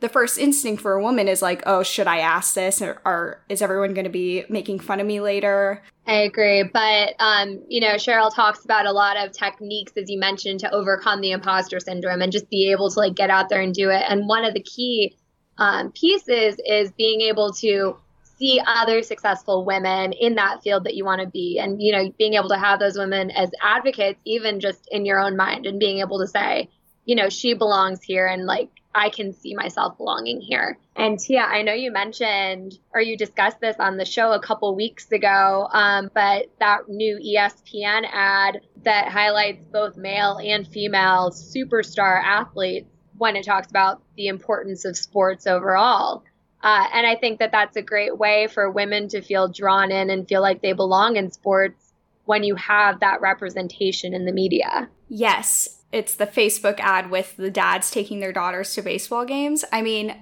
the 0.01 0.09
first 0.09 0.39
instinct 0.39 0.81
for 0.81 0.93
a 0.93 1.01
woman 1.01 1.27
is 1.27 1.43
like, 1.43 1.61
oh, 1.67 1.83
should 1.83 2.07
I 2.07 2.17
ask 2.17 2.55
this? 2.55 2.81
Or, 2.81 2.99
or 3.05 3.39
is 3.49 3.61
everyone 3.61 3.93
going 3.93 4.05
to 4.05 4.11
be 4.11 4.43
making 4.49 4.79
fun 4.79 4.99
of 4.99 5.05
me 5.05 5.21
later? 5.21 5.81
I 6.07 6.21
agree. 6.21 6.63
But, 6.63 7.13
um, 7.19 7.63
you 7.69 7.79
know, 7.79 7.93
Sheryl 7.95 8.33
talks 8.33 8.65
about 8.65 8.87
a 8.87 8.91
lot 8.91 9.15
of 9.15 9.31
techniques, 9.31 9.93
as 9.95 10.09
you 10.09 10.19
mentioned, 10.19 10.59
to 10.61 10.73
overcome 10.73 11.21
the 11.21 11.31
imposter 11.31 11.79
syndrome 11.79 12.21
and 12.21 12.31
just 12.31 12.49
be 12.49 12.71
able 12.71 12.89
to 12.89 12.99
like 12.99 13.13
get 13.13 13.29
out 13.29 13.49
there 13.49 13.61
and 13.61 13.75
do 13.75 13.91
it. 13.91 14.03
And 14.09 14.27
one 14.27 14.43
of 14.43 14.55
the 14.55 14.63
key 14.63 15.15
um, 15.59 15.91
pieces 15.91 16.55
is 16.65 16.91
being 16.93 17.21
able 17.21 17.53
to 17.53 17.95
see 18.39 18.59
other 18.65 19.03
successful 19.03 19.63
women 19.65 20.13
in 20.13 20.33
that 20.33 20.63
field 20.63 20.85
that 20.85 20.95
you 20.95 21.05
want 21.05 21.21
to 21.21 21.27
be 21.27 21.59
and 21.61 21.79
you 21.79 21.91
know 21.91 22.11
being 22.17 22.33
able 22.33 22.49
to 22.49 22.57
have 22.57 22.79
those 22.79 22.97
women 22.97 23.29
as 23.29 23.51
advocates 23.61 24.19
even 24.25 24.59
just 24.59 24.87
in 24.89 25.05
your 25.05 25.19
own 25.19 25.37
mind 25.37 25.67
and 25.67 25.79
being 25.79 25.99
able 25.99 26.17
to 26.17 26.25
say 26.25 26.67
you 27.05 27.15
know 27.15 27.29
she 27.29 27.53
belongs 27.53 28.01
here 28.01 28.25
and 28.25 28.47
like 28.47 28.80
I 28.93 29.09
can 29.09 29.33
see 29.33 29.55
myself 29.55 29.97
belonging 29.97 30.41
here. 30.41 30.77
And 30.95 31.19
Tia, 31.19 31.41
I 31.41 31.61
know 31.61 31.73
you 31.73 31.91
mentioned 31.91 32.77
or 32.93 33.01
you 33.01 33.17
discussed 33.17 33.59
this 33.61 33.77
on 33.79 33.97
the 33.97 34.05
show 34.05 34.33
a 34.33 34.41
couple 34.41 34.75
weeks 34.75 35.11
ago, 35.11 35.67
um, 35.71 36.09
but 36.13 36.47
that 36.59 36.89
new 36.89 37.17
ESPN 37.17 38.03
ad 38.11 38.61
that 38.83 39.07
highlights 39.07 39.63
both 39.71 39.95
male 39.95 40.39
and 40.43 40.67
female 40.67 41.31
superstar 41.31 42.21
athletes 42.21 42.89
when 43.17 43.35
it 43.35 43.45
talks 43.45 43.69
about 43.69 44.01
the 44.17 44.27
importance 44.27 44.83
of 44.83 44.97
sports 44.97 45.47
overall. 45.47 46.23
Uh, 46.63 46.85
and 46.93 47.07
I 47.07 47.15
think 47.15 47.39
that 47.39 47.51
that's 47.51 47.77
a 47.77 47.81
great 47.81 48.17
way 48.17 48.47
for 48.47 48.69
women 48.69 49.07
to 49.09 49.21
feel 49.21 49.47
drawn 49.47 49.91
in 49.91 50.09
and 50.09 50.27
feel 50.27 50.41
like 50.41 50.61
they 50.61 50.73
belong 50.73 51.15
in 51.15 51.31
sports 51.31 51.93
when 52.25 52.43
you 52.43 52.55
have 52.55 52.99
that 52.99 53.21
representation 53.21 54.13
in 54.13 54.25
the 54.25 54.31
media. 54.31 54.89
Yes 55.09 55.80
it's 55.91 56.15
the 56.15 56.27
Facebook 56.27 56.79
ad 56.79 57.09
with 57.09 57.35
the 57.37 57.51
dads 57.51 57.91
taking 57.91 58.19
their 58.19 58.33
daughters 58.33 58.73
to 58.73 58.81
baseball 58.81 59.25
games. 59.25 59.65
I 59.71 59.81
mean, 59.81 60.15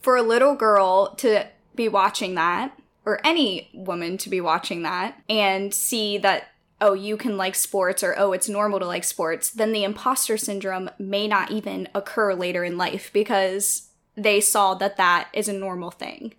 for 0.00 0.16
a 0.16 0.22
little 0.22 0.54
girl 0.54 1.14
to 1.16 1.46
be 1.74 1.88
watching 1.88 2.34
that, 2.34 2.78
or 3.04 3.20
any 3.24 3.70
woman 3.74 4.16
to 4.18 4.30
be 4.30 4.40
watching 4.40 4.82
that, 4.82 5.20
and 5.28 5.74
see 5.74 6.18
that, 6.18 6.48
oh, 6.80 6.94
you 6.94 7.16
can 7.16 7.36
like 7.36 7.54
sports, 7.54 8.02
or 8.02 8.14
oh, 8.18 8.32
it's 8.32 8.48
normal 8.48 8.78
to 8.78 8.86
like 8.86 9.04
sports, 9.04 9.50
then 9.50 9.72
the 9.72 9.84
imposter 9.84 10.36
syndrome 10.36 10.90
may 10.98 11.28
not 11.28 11.50
even 11.50 11.88
occur 11.94 12.34
later 12.34 12.64
in 12.64 12.78
life 12.78 13.12
because 13.12 13.90
they 14.16 14.40
saw 14.40 14.74
that 14.74 14.96
that 14.96 15.28
is 15.32 15.48
a 15.48 15.52
normal 15.52 15.90
thing. 15.90 16.34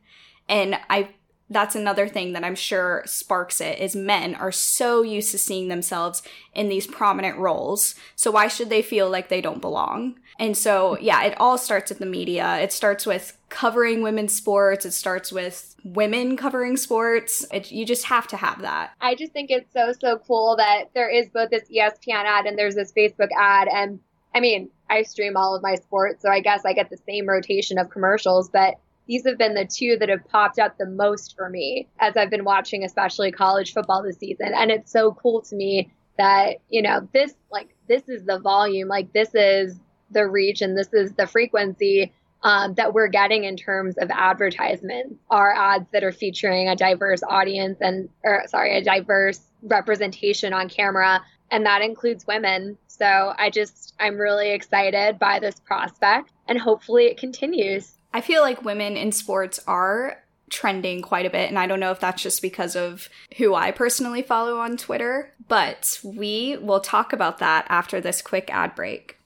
And 0.48 0.78
I 0.90 1.10
that's 1.50 1.76
another 1.76 2.08
thing 2.08 2.34
that 2.34 2.44
I'm 2.44 2.56
sure 2.56 3.04
sparks 3.06 3.62
it 3.62 3.80
is 3.80 3.96
men 3.96 4.36
are 4.36 4.52
so 4.52 5.02
used 5.02 5.32
to 5.32 5.38
seeing 5.38 5.68
themselves 5.68 6.24
in 6.54 6.70
these 6.70 6.88
prominent 6.88 7.38
roles. 7.38 7.96
So 8.16 8.32
why 8.32 8.48
should 8.48 8.70
they 8.70 8.82
feel 8.82 9.10
like 9.10 9.30
they 9.30 9.42
don't 9.42 9.62
belong? 9.62 10.20
And 10.40 10.58
so, 10.58 10.98
yeah, 11.00 11.24
it 11.24 11.40
all 11.40 11.58
starts 11.58 11.90
with 11.90 12.00
the 12.00 12.06
media. 12.06 12.58
It 12.60 12.74
starts 12.74 13.06
with 13.06 13.38
covering 13.50 14.02
women's 14.02 14.34
sports. 14.34 14.86
It 14.86 14.94
starts 14.94 15.32
with 15.32 15.76
women 15.84 16.38
covering 16.38 16.76
sports. 16.76 17.46
It, 17.52 17.72
you 17.72 17.86
just 17.86 18.06
have 18.06 18.28
to 18.28 18.38
have 18.38 18.62
that. 18.62 18.92
I 19.00 19.16
just 19.16 19.32
think 19.32 19.52
it's 19.52 19.72
so, 19.74 19.94
so 20.00 20.20
cool 20.26 20.56
that 20.58 20.86
there 20.96 21.10
is 21.10 21.30
both 21.30 21.52
this 21.52 21.70
ESPN 21.70 22.24
ad 22.24 22.46
and 22.46 22.58
there's 22.58 22.76
this 22.76 22.92
Facebook 22.94 23.30
ad. 23.38 23.68
And 23.68 24.00
I 24.34 24.40
mean, 24.40 24.70
I 24.90 25.04
stream 25.04 25.38
all 25.38 25.56
of 25.56 25.62
my 25.62 25.76
sports, 25.76 26.22
so 26.22 26.30
I 26.30 26.40
guess 26.40 26.66
I 26.66 26.74
get 26.74 26.90
the 26.90 26.98
same 26.98 27.28
rotation 27.28 27.78
of 27.78 27.90
commercials, 27.90 28.50
but 28.50 28.76
these 29.08 29.26
have 29.26 29.38
been 29.38 29.54
the 29.54 29.66
two 29.66 29.98
that 30.00 30.10
have 30.10 30.28
popped 30.28 30.60
up 30.60 30.78
the 30.78 30.86
most 30.86 31.36
for 31.36 31.50
me 31.50 31.88
as 32.00 32.16
I've 32.16 32.30
been 32.30 32.46
watching, 32.46 32.84
especially 32.84 33.32
college 33.32 33.74
football 33.74 34.04
this 34.04 34.18
season. 34.18 34.52
And 34.56 34.72
it's 34.72 34.92
so 34.92 35.14
cool 35.14 35.42
to 35.42 35.56
me 35.56 35.92
that, 36.18 36.58
you 36.70 36.82
know, 36.82 37.08
this, 37.14 37.34
like, 37.52 37.76
this 37.88 38.08
is 38.08 38.24
the 38.24 38.40
volume, 38.40 38.88
like, 38.88 39.12
this 39.14 39.34
is 39.34 39.80
the 40.12 40.28
reach 40.28 40.62
and 40.62 40.78
this 40.78 40.94
is 40.94 41.14
the 41.14 41.28
frequency 41.28 42.14
um, 42.44 42.74
that 42.76 42.94
we're 42.94 43.08
getting 43.08 43.46
in 43.46 43.56
terms 43.56 43.98
of 43.98 44.10
advertisements 44.12 45.16
are 45.30 45.54
ads 45.54 45.88
that 45.92 46.04
are 46.04 46.12
featuring 46.12 46.68
a 46.68 46.76
diverse 46.76 47.24
audience 47.24 47.78
and, 47.80 48.10
or 48.24 48.44
sorry, 48.48 48.78
a 48.78 48.84
diverse 48.84 49.40
representation 49.62 50.54
on 50.54 50.70
camera. 50.70 51.22
And 51.52 51.66
that 51.66 51.82
includes 51.82 52.28
women. 52.28 52.78
So 52.88 53.34
I 53.38 53.50
just, 53.50 53.94
I'm 54.00 54.18
really 54.18 54.52
excited 54.52 55.20
by 55.20 55.40
this 55.40 55.60
prospect 55.60 56.32
and 56.48 56.60
hopefully 56.60 57.06
it 57.06 57.18
continues. 57.18 57.98
I 58.14 58.22
feel 58.22 58.42
like 58.42 58.64
women 58.64 58.96
in 58.96 59.12
sports 59.12 59.60
are 59.68 60.24
trending 60.50 61.02
quite 61.02 61.26
a 61.26 61.32
bit, 61.32 61.50
and 61.50 61.58
I 61.58 61.66
don't 61.66 61.80
know 61.80 61.92
if 61.92 62.00
that's 62.00 62.22
just 62.22 62.42
because 62.42 62.76
of 62.76 63.10
who 63.38 63.56
I 63.56 63.72
personally 63.72 64.22
follow 64.22 64.60
on 64.60 64.78
Twitter, 64.78 65.34
but 65.48 66.00
we 66.04 66.58
will 66.62 66.80
talk 66.80 67.12
about 67.12 67.40
that 67.40 67.66
after 67.70 68.00
this 68.00 68.22
quick 68.22 68.54
ad 68.54 68.76
break. 68.76 69.18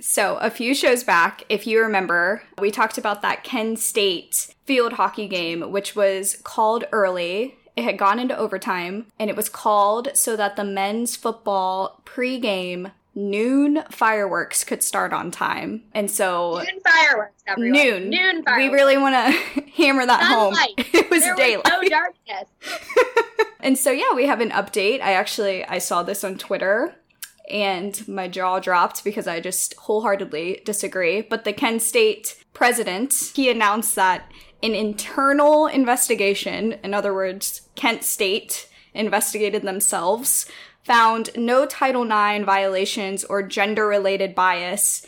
So, 0.00 0.36
a 0.36 0.50
few 0.50 0.74
shows 0.74 1.02
back, 1.02 1.42
if 1.48 1.66
you 1.66 1.80
remember, 1.80 2.42
we 2.60 2.70
talked 2.70 2.98
about 2.98 3.22
that 3.22 3.42
Kent 3.42 3.80
State 3.80 4.54
field 4.64 4.92
hockey 4.92 5.26
game, 5.26 5.72
which 5.72 5.96
was 5.96 6.36
called 6.44 6.84
early. 6.92 7.56
It 7.74 7.82
had 7.84 7.98
gone 7.98 8.20
into 8.20 8.36
overtime, 8.36 9.06
and 9.18 9.28
it 9.30 9.36
was 9.36 9.48
called 9.48 10.10
so 10.14 10.36
that 10.36 10.54
the 10.54 10.64
men's 10.64 11.16
football 11.16 12.02
pregame 12.04 12.92
noon 13.18 13.82
fireworks 13.90 14.62
could 14.64 14.82
start 14.82 15.12
on 15.12 15.30
time. 15.30 15.82
And 15.92 16.10
so 16.10 16.62
noon 16.64 16.80
fireworks, 16.80 17.42
everyone. 17.46 17.72
Noon. 17.72 18.10
Noon 18.10 18.44
fireworks. 18.44 18.70
We 18.70 18.74
really 18.74 18.96
want 18.96 19.14
to 19.14 19.62
hammer 19.76 20.06
that 20.06 20.22
Sunlight. 20.22 20.78
home. 20.78 20.86
It 20.94 21.10
was 21.10 21.22
there 21.22 21.34
daylight. 21.34 21.64
Was 21.64 21.82
no 21.82 21.88
darkness. 21.88 22.48
and 23.60 23.76
so 23.76 23.90
yeah, 23.90 24.14
we 24.14 24.26
have 24.26 24.40
an 24.40 24.50
update. 24.50 25.00
I 25.00 25.14
actually 25.14 25.64
I 25.64 25.78
saw 25.78 26.02
this 26.02 26.22
on 26.22 26.38
Twitter 26.38 26.94
and 27.50 28.06
my 28.06 28.28
jaw 28.28 28.60
dropped 28.60 29.02
because 29.04 29.26
I 29.26 29.40
just 29.40 29.74
wholeheartedly 29.74 30.62
disagree. 30.64 31.22
But 31.22 31.44
the 31.44 31.52
Kent 31.52 31.82
State 31.82 32.36
president, 32.52 33.32
he 33.34 33.50
announced 33.50 33.96
that 33.96 34.30
an 34.62 34.74
internal 34.74 35.66
investigation, 35.66 36.72
in 36.84 36.94
other 36.94 37.14
words, 37.14 37.62
Kent 37.74 38.04
State 38.04 38.68
investigated 38.94 39.62
themselves 39.62 40.46
found 40.88 41.28
no 41.36 41.66
Title 41.66 42.02
IX 42.02 42.46
violations 42.46 43.22
or 43.22 43.42
gender 43.42 43.86
related 43.86 44.34
bias 44.34 45.06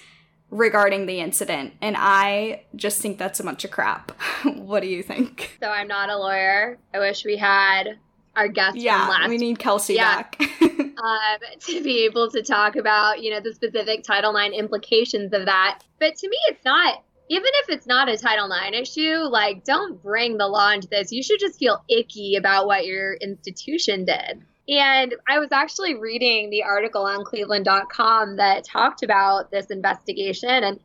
regarding 0.51 1.07
the 1.07 1.21
incident. 1.21 1.73
And 1.81 1.97
I 1.99 2.65
just 2.77 3.01
think 3.01 3.17
that's 3.17 3.41
a 3.41 3.45
bunch 3.45 3.65
of 3.65 3.71
crap. 3.71 4.13
what 4.45 4.81
do 4.81 4.89
you 4.89 5.03
think? 5.03 5.57
So 5.63 5.71
I'm 5.71 5.89
not 5.89 6.11
a 6.11 6.19
lawyer. 6.19 6.79
I 6.93 6.99
wish 6.99 7.25
we 7.25 7.39
had 7.39 7.99
our 8.37 8.47
guest 8.47 8.77
yeah, 8.77 9.07
from 9.07 9.09
last. 9.09 9.29
we 9.31 9.39
need 9.39 9.59
Kelsey 9.59 9.95
yeah. 9.95 10.23
back. 10.23 10.39
um, 10.63 11.41
to 11.61 11.83
be 11.83 12.05
able 12.05 12.31
to 12.31 12.43
talk 12.43 12.77
about, 12.77 13.23
you 13.23 13.31
know, 13.31 13.41
the 13.41 13.55
specific 13.55 14.05
Title 14.05 14.37
IX 14.37 14.55
implications 14.55 15.33
of 15.33 15.47
that. 15.47 15.83
But 15.99 16.15
to 16.17 16.29
me, 16.29 16.37
it's 16.49 16.65
not 16.65 17.03
even 17.31 17.49
if 17.63 17.71
it's 17.71 17.87
not 17.87 18.11
a 18.11 18.19
Title 18.19 18.51
IX 18.53 18.77
issue, 18.77 19.17
like 19.31 19.65
don't 19.65 20.03
bring 20.03 20.37
the 20.37 20.47
law 20.47 20.73
into 20.73 20.89
this. 20.89 21.11
You 21.11 21.23
should 21.23 21.41
just 21.41 21.59
feel 21.59 21.83
icky 21.89 22.37
about 22.37 22.67
what 22.67 22.85
your 22.85 23.15
institution 23.15 24.05
did. 24.05 24.45
And 24.71 25.17
I 25.29 25.41
was 25.41 25.51
actually 25.51 25.97
reading 25.97 26.49
the 26.49 26.63
article 26.63 27.03
on 27.03 27.25
cleveland.com 27.25 28.37
that 28.37 28.65
talked 28.65 29.03
about 29.03 29.51
this 29.51 29.67
investigation. 29.67 30.49
And, 30.49 30.79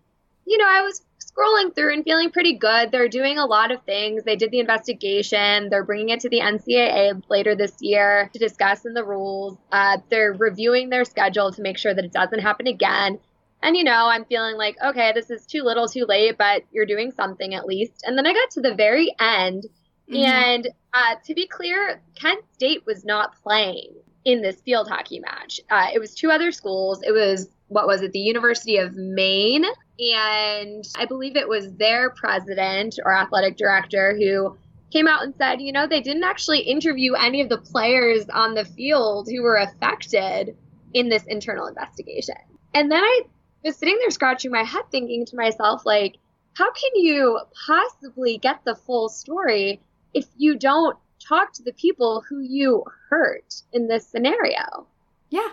you 0.46 0.58
know, 0.58 0.68
I 0.68 0.82
was 0.82 1.04
scrolling 1.24 1.76
through 1.76 1.94
and 1.94 2.04
feeling 2.04 2.32
pretty 2.32 2.54
good. 2.54 2.92
They're 2.92 3.08
doing 3.08 3.38
a 3.38 3.46
lot 3.46 3.72
of 3.72 3.84
things. 3.84 4.24
They 4.24 4.38
did 4.38 4.50
the 4.50 4.60
investigation. 4.60 5.70
They're 5.70 5.84
bringing 5.84 6.10
it 6.10 6.22
to 6.22 6.30
the 6.30 6.40
NCAA 6.40 7.22
later 7.30 7.56
this 7.56 7.76
year 7.80 8.32
to 8.34 8.40
discuss 8.40 8.86
in 8.86 8.96
the 8.96 9.04
rules. 9.04 9.56
Uh, 9.72 10.00
they're 10.10 10.34
reviewing 10.34 10.90
their 10.90 11.06
schedule 11.06 11.52
to 11.52 11.62
make 11.62 11.78
sure 11.78 11.94
that 11.94 12.06
it 12.06 12.12
doesn't 12.12 12.40
happen 12.40 12.66
again. 12.66 13.20
And, 13.62 13.78
you 13.78 13.84
know, 13.84 14.08
I'm 14.08 14.26
feeling 14.26 14.58
like, 14.58 14.78
okay, 14.84 15.12
this 15.14 15.30
is 15.30 15.46
too 15.46 15.62
little, 15.62 15.88
too 15.88 16.06
late, 16.08 16.40
but 16.40 16.64
you're 16.72 16.88
doing 16.88 17.12
something 17.12 17.54
at 17.54 17.66
least. 17.66 18.04
And 18.04 18.18
then 18.18 18.26
I 18.26 18.34
got 18.34 18.50
to 18.52 18.62
the 18.62 18.74
very 18.74 19.14
end 19.20 19.66
Mm-hmm. 20.10 20.24
And 20.24 20.68
uh, 20.94 21.16
to 21.26 21.34
be 21.34 21.48
clear, 21.48 22.02
Kent 22.16 22.44
State 22.54 22.86
was 22.86 23.06
not 23.06 23.42
playing 23.42 23.94
in 24.24 24.42
this 24.42 24.62
field 24.62 24.88
hockey 24.88 25.20
match. 25.20 25.60
Uh, 25.70 25.88
it 25.94 26.00
was 26.00 26.14
two 26.14 26.32
other 26.32 26.52
schools. 26.52 27.02
It 27.04 27.12
was, 27.12 27.50
what 27.68 27.88
was 27.88 28.02
it, 28.02 28.12
the 28.12 28.20
University 28.20 28.78
of 28.78 28.96
Maine 28.96 29.66
And 30.00 30.86
I 30.98 31.06
believe 31.06 31.36
it 31.36 31.48
was 31.48 31.72
their 31.74 32.10
president 32.12 33.00
or 33.04 33.16
athletic 33.16 33.58
director 33.58 34.16
who 34.16 34.58
came 34.92 35.08
out 35.08 35.24
and 35.24 35.34
said, 35.38 35.62
you 35.62 35.72
know, 35.72 35.88
they 35.88 36.02
didn't 36.02 36.24
actually 36.24 36.62
interview 36.62 37.14
any 37.14 37.42
of 37.42 37.50
the 37.50 37.58
players 37.58 38.26
on 38.30 38.54
the 38.54 38.66
field 38.66 39.28
who 39.30 39.42
were 39.42 39.58
affected 39.58 40.56
in 40.94 41.10
this 41.10 41.24
internal 41.24 41.68
investigation. 41.68 42.36
And 42.74 42.92
then 42.92 43.04
I 43.04 43.22
was 43.64 43.78
sitting 43.78 43.98
there 44.00 44.12
scratching 44.12 44.52
my 44.52 44.64
head 44.64 44.84
thinking 44.92 45.26
to 45.26 45.36
myself, 45.36 45.86
like, 45.86 46.18
how 46.54 46.72
can 46.72 46.92
you 46.96 47.40
possibly 47.66 48.38
get 48.38 48.64
the 48.64 48.76
full 48.76 49.10
story 49.10 49.82
if 50.16 50.26
you 50.36 50.58
don't 50.58 50.98
talk 51.20 51.54
to 51.54 51.64
the 51.64 51.74
people 51.74 52.24
who 52.28 52.40
you 52.40 52.84
hurt 53.10 53.62
in 53.72 53.88
this 53.88 54.08
scenario? 54.08 54.88
Yeah. 55.30 55.50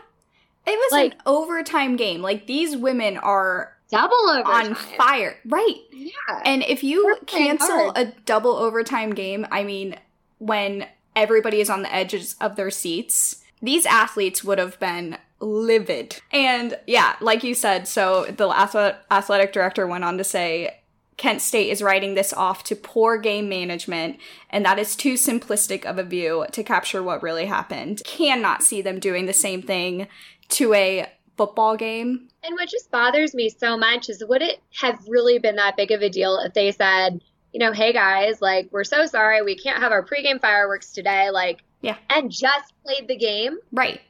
It 0.66 0.78
was 0.78 0.92
like, 0.92 1.12
an 1.14 1.20
overtime 1.26 1.96
game. 1.96 2.22
Like 2.22 2.46
these 2.46 2.76
women 2.76 3.18
are 3.18 3.76
double 3.90 4.30
overtime. 4.30 4.68
on 4.68 4.74
fire. 4.74 5.36
Right. 5.44 5.76
Yeah. 5.92 6.42
And 6.44 6.62
if 6.62 6.84
you 6.84 7.18
cancel 7.26 7.90
a 7.96 8.06
double 8.24 8.52
overtime 8.52 9.12
game, 9.12 9.46
I 9.50 9.64
mean, 9.64 9.96
when 10.38 10.86
everybody 11.16 11.60
is 11.60 11.68
on 11.68 11.82
the 11.82 11.94
edges 11.94 12.36
of 12.40 12.56
their 12.56 12.70
seats, 12.70 13.42
these 13.60 13.84
athletes 13.84 14.42
would 14.44 14.58
have 14.58 14.78
been 14.78 15.18
livid. 15.40 16.20
And 16.30 16.78
yeah, 16.86 17.16
like 17.20 17.42
you 17.42 17.54
said, 17.54 17.88
so 17.88 18.26
the 18.26 18.48
athletic 18.48 19.52
director 19.52 19.86
went 19.86 20.04
on 20.04 20.16
to 20.18 20.24
say 20.24 20.78
Kent 21.22 21.40
State 21.40 21.70
is 21.70 21.80
writing 21.80 22.14
this 22.14 22.32
off 22.32 22.64
to 22.64 22.74
poor 22.74 23.16
game 23.16 23.48
management, 23.48 24.18
and 24.50 24.64
that 24.64 24.80
is 24.80 24.96
too 24.96 25.14
simplistic 25.14 25.84
of 25.84 25.96
a 25.96 26.02
view 26.02 26.46
to 26.50 26.64
capture 26.64 27.00
what 27.00 27.22
really 27.22 27.46
happened. 27.46 28.02
Cannot 28.04 28.64
see 28.64 28.82
them 28.82 28.98
doing 28.98 29.26
the 29.26 29.32
same 29.32 29.62
thing 29.62 30.08
to 30.48 30.74
a 30.74 31.06
football 31.36 31.76
game. 31.76 32.26
And 32.42 32.54
what 32.54 32.68
just 32.68 32.90
bothers 32.90 33.36
me 33.36 33.50
so 33.50 33.76
much 33.76 34.10
is 34.10 34.24
would 34.28 34.42
it 34.42 34.58
have 34.80 34.98
really 35.06 35.38
been 35.38 35.54
that 35.54 35.76
big 35.76 35.92
of 35.92 36.02
a 36.02 36.10
deal 36.10 36.38
if 36.38 36.54
they 36.54 36.72
said, 36.72 37.22
you 37.52 37.60
know, 37.60 37.70
hey 37.70 37.92
guys, 37.92 38.42
like, 38.42 38.66
we're 38.72 38.82
so 38.82 39.06
sorry, 39.06 39.42
we 39.42 39.56
can't 39.56 39.80
have 39.80 39.92
our 39.92 40.04
pregame 40.04 40.40
fireworks 40.40 40.90
today, 40.90 41.30
like, 41.30 41.62
yeah, 41.82 41.98
and 42.10 42.32
just 42.32 42.74
played 42.84 43.06
the 43.06 43.16
game? 43.16 43.58
Right. 43.70 44.00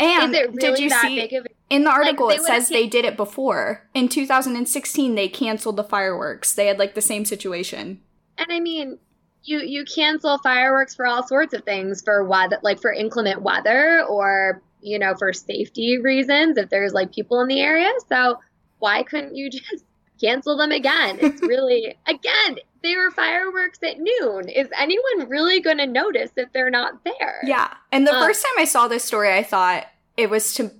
And 0.00 0.32
really 0.32 0.56
did 0.56 0.78
you 0.78 0.88
see 0.88 1.20
a, 1.20 1.42
in 1.72 1.84
the 1.84 1.90
article 1.90 2.26
like, 2.26 2.38
it 2.38 2.42
says 2.42 2.68
they 2.68 2.86
did 2.86 3.06
it 3.06 3.16
before. 3.16 3.88
In 3.94 4.08
2016 4.08 5.14
they 5.14 5.26
canceled 5.26 5.76
the 5.76 5.84
fireworks. 5.84 6.52
They 6.52 6.66
had 6.66 6.78
like 6.78 6.94
the 6.94 7.00
same 7.00 7.24
situation. 7.24 8.02
And 8.36 8.48
I 8.50 8.60
mean, 8.60 8.98
you 9.42 9.60
you 9.60 9.84
cancel 9.86 10.36
fireworks 10.38 10.94
for 10.94 11.06
all 11.06 11.26
sorts 11.26 11.54
of 11.54 11.64
things 11.64 12.02
for 12.02 12.24
weather 12.24 12.58
like 12.62 12.80
for 12.80 12.92
inclement 12.92 13.40
weather 13.40 14.04
or 14.04 14.62
you 14.82 14.98
know 14.98 15.14
for 15.14 15.32
safety 15.32 15.98
reasons 15.98 16.58
if 16.58 16.68
there's 16.68 16.92
like 16.92 17.10
people 17.10 17.40
in 17.40 17.48
the 17.48 17.60
area. 17.60 17.90
So 18.06 18.38
why 18.78 19.02
couldn't 19.02 19.34
you 19.34 19.48
just 19.50 19.84
cancel 20.20 20.58
them 20.58 20.72
again? 20.72 21.18
It's 21.22 21.40
really 21.48 21.96
again, 22.06 22.58
they 22.82 22.96
were 22.96 23.10
fireworks 23.10 23.78
at 23.82 23.96
noon. 23.98 24.50
Is 24.50 24.68
anyone 24.78 25.26
really 25.26 25.60
going 25.60 25.78
to 25.78 25.86
notice 25.86 26.32
if 26.36 26.52
they're 26.52 26.70
not 26.70 27.02
there? 27.02 27.40
Yeah. 27.44 27.72
And 27.90 28.06
the 28.06 28.14
um, 28.14 28.22
first 28.22 28.42
time 28.42 28.62
I 28.62 28.66
saw 28.66 28.88
this 28.88 29.04
story, 29.04 29.32
I 29.32 29.42
thought 29.42 29.86
it 30.18 30.28
was 30.28 30.52
to 30.54 30.70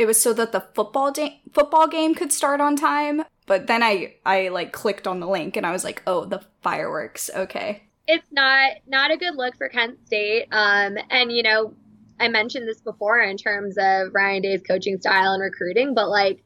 it 0.00 0.06
was 0.06 0.18
so 0.18 0.32
that 0.32 0.50
the 0.50 0.62
football 0.72 1.12
da- 1.12 1.42
football 1.52 1.86
game 1.86 2.14
could 2.14 2.32
start 2.32 2.58
on 2.58 2.74
time. 2.74 3.22
But 3.44 3.66
then 3.66 3.82
I 3.82 4.14
I 4.24 4.48
like 4.48 4.72
clicked 4.72 5.06
on 5.06 5.20
the 5.20 5.26
link 5.26 5.58
and 5.58 5.66
I 5.66 5.72
was 5.72 5.84
like, 5.84 6.02
oh, 6.06 6.24
the 6.24 6.42
fireworks. 6.62 7.28
Okay. 7.36 7.82
It's 8.08 8.32
not 8.32 8.76
not 8.86 9.10
a 9.10 9.18
good 9.18 9.34
look 9.36 9.58
for 9.58 9.68
Kent 9.68 9.98
State. 10.06 10.46
Um, 10.52 10.96
and 11.10 11.30
you 11.30 11.42
know, 11.42 11.74
I 12.18 12.28
mentioned 12.28 12.66
this 12.66 12.80
before 12.80 13.20
in 13.20 13.36
terms 13.36 13.76
of 13.78 14.14
Ryan 14.14 14.40
Day's 14.40 14.62
coaching 14.62 14.98
style 14.98 15.32
and 15.32 15.42
recruiting, 15.42 15.92
but 15.92 16.08
like 16.08 16.42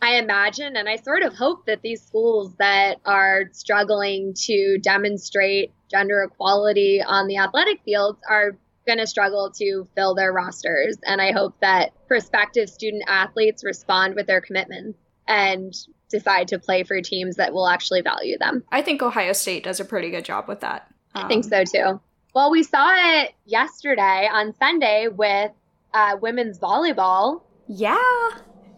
I 0.00 0.16
imagine 0.16 0.74
and 0.76 0.88
I 0.88 0.96
sort 0.96 1.22
of 1.22 1.34
hope 1.34 1.66
that 1.66 1.82
these 1.82 2.02
schools 2.02 2.52
that 2.56 2.96
are 3.06 3.44
struggling 3.52 4.34
to 4.46 4.78
demonstrate 4.82 5.72
gender 5.88 6.24
equality 6.24 7.00
on 7.00 7.28
the 7.28 7.36
athletic 7.36 7.80
fields 7.84 8.18
are 8.28 8.56
going 8.86 8.98
to 8.98 9.06
struggle 9.06 9.50
to 9.58 9.86
fill 9.94 10.14
their 10.14 10.32
rosters. 10.32 10.96
And 11.04 11.20
I 11.20 11.32
hope 11.32 11.54
that 11.60 11.92
prospective 12.08 12.68
student 12.68 13.04
athletes 13.06 13.64
respond 13.64 14.14
with 14.14 14.26
their 14.26 14.40
commitments 14.40 14.98
and 15.28 15.72
decide 16.10 16.48
to 16.48 16.58
play 16.58 16.82
for 16.82 17.00
teams 17.00 17.36
that 17.36 17.52
will 17.52 17.68
actually 17.68 18.02
value 18.02 18.36
them. 18.38 18.64
I 18.70 18.82
think 18.82 19.02
Ohio 19.02 19.32
State 19.32 19.64
does 19.64 19.80
a 19.80 19.84
pretty 19.84 20.10
good 20.10 20.24
job 20.24 20.46
with 20.48 20.60
that. 20.60 20.92
Um, 21.14 21.24
I 21.24 21.28
think 21.28 21.44
so 21.44 21.64
too. 21.64 22.00
Well, 22.34 22.50
we 22.50 22.62
saw 22.62 22.90
it 23.20 23.32
yesterday 23.44 24.28
on 24.30 24.54
Sunday 24.54 25.08
with 25.08 25.52
uh, 25.92 26.16
women's 26.20 26.58
volleyball. 26.58 27.42
Yeah. 27.68 27.98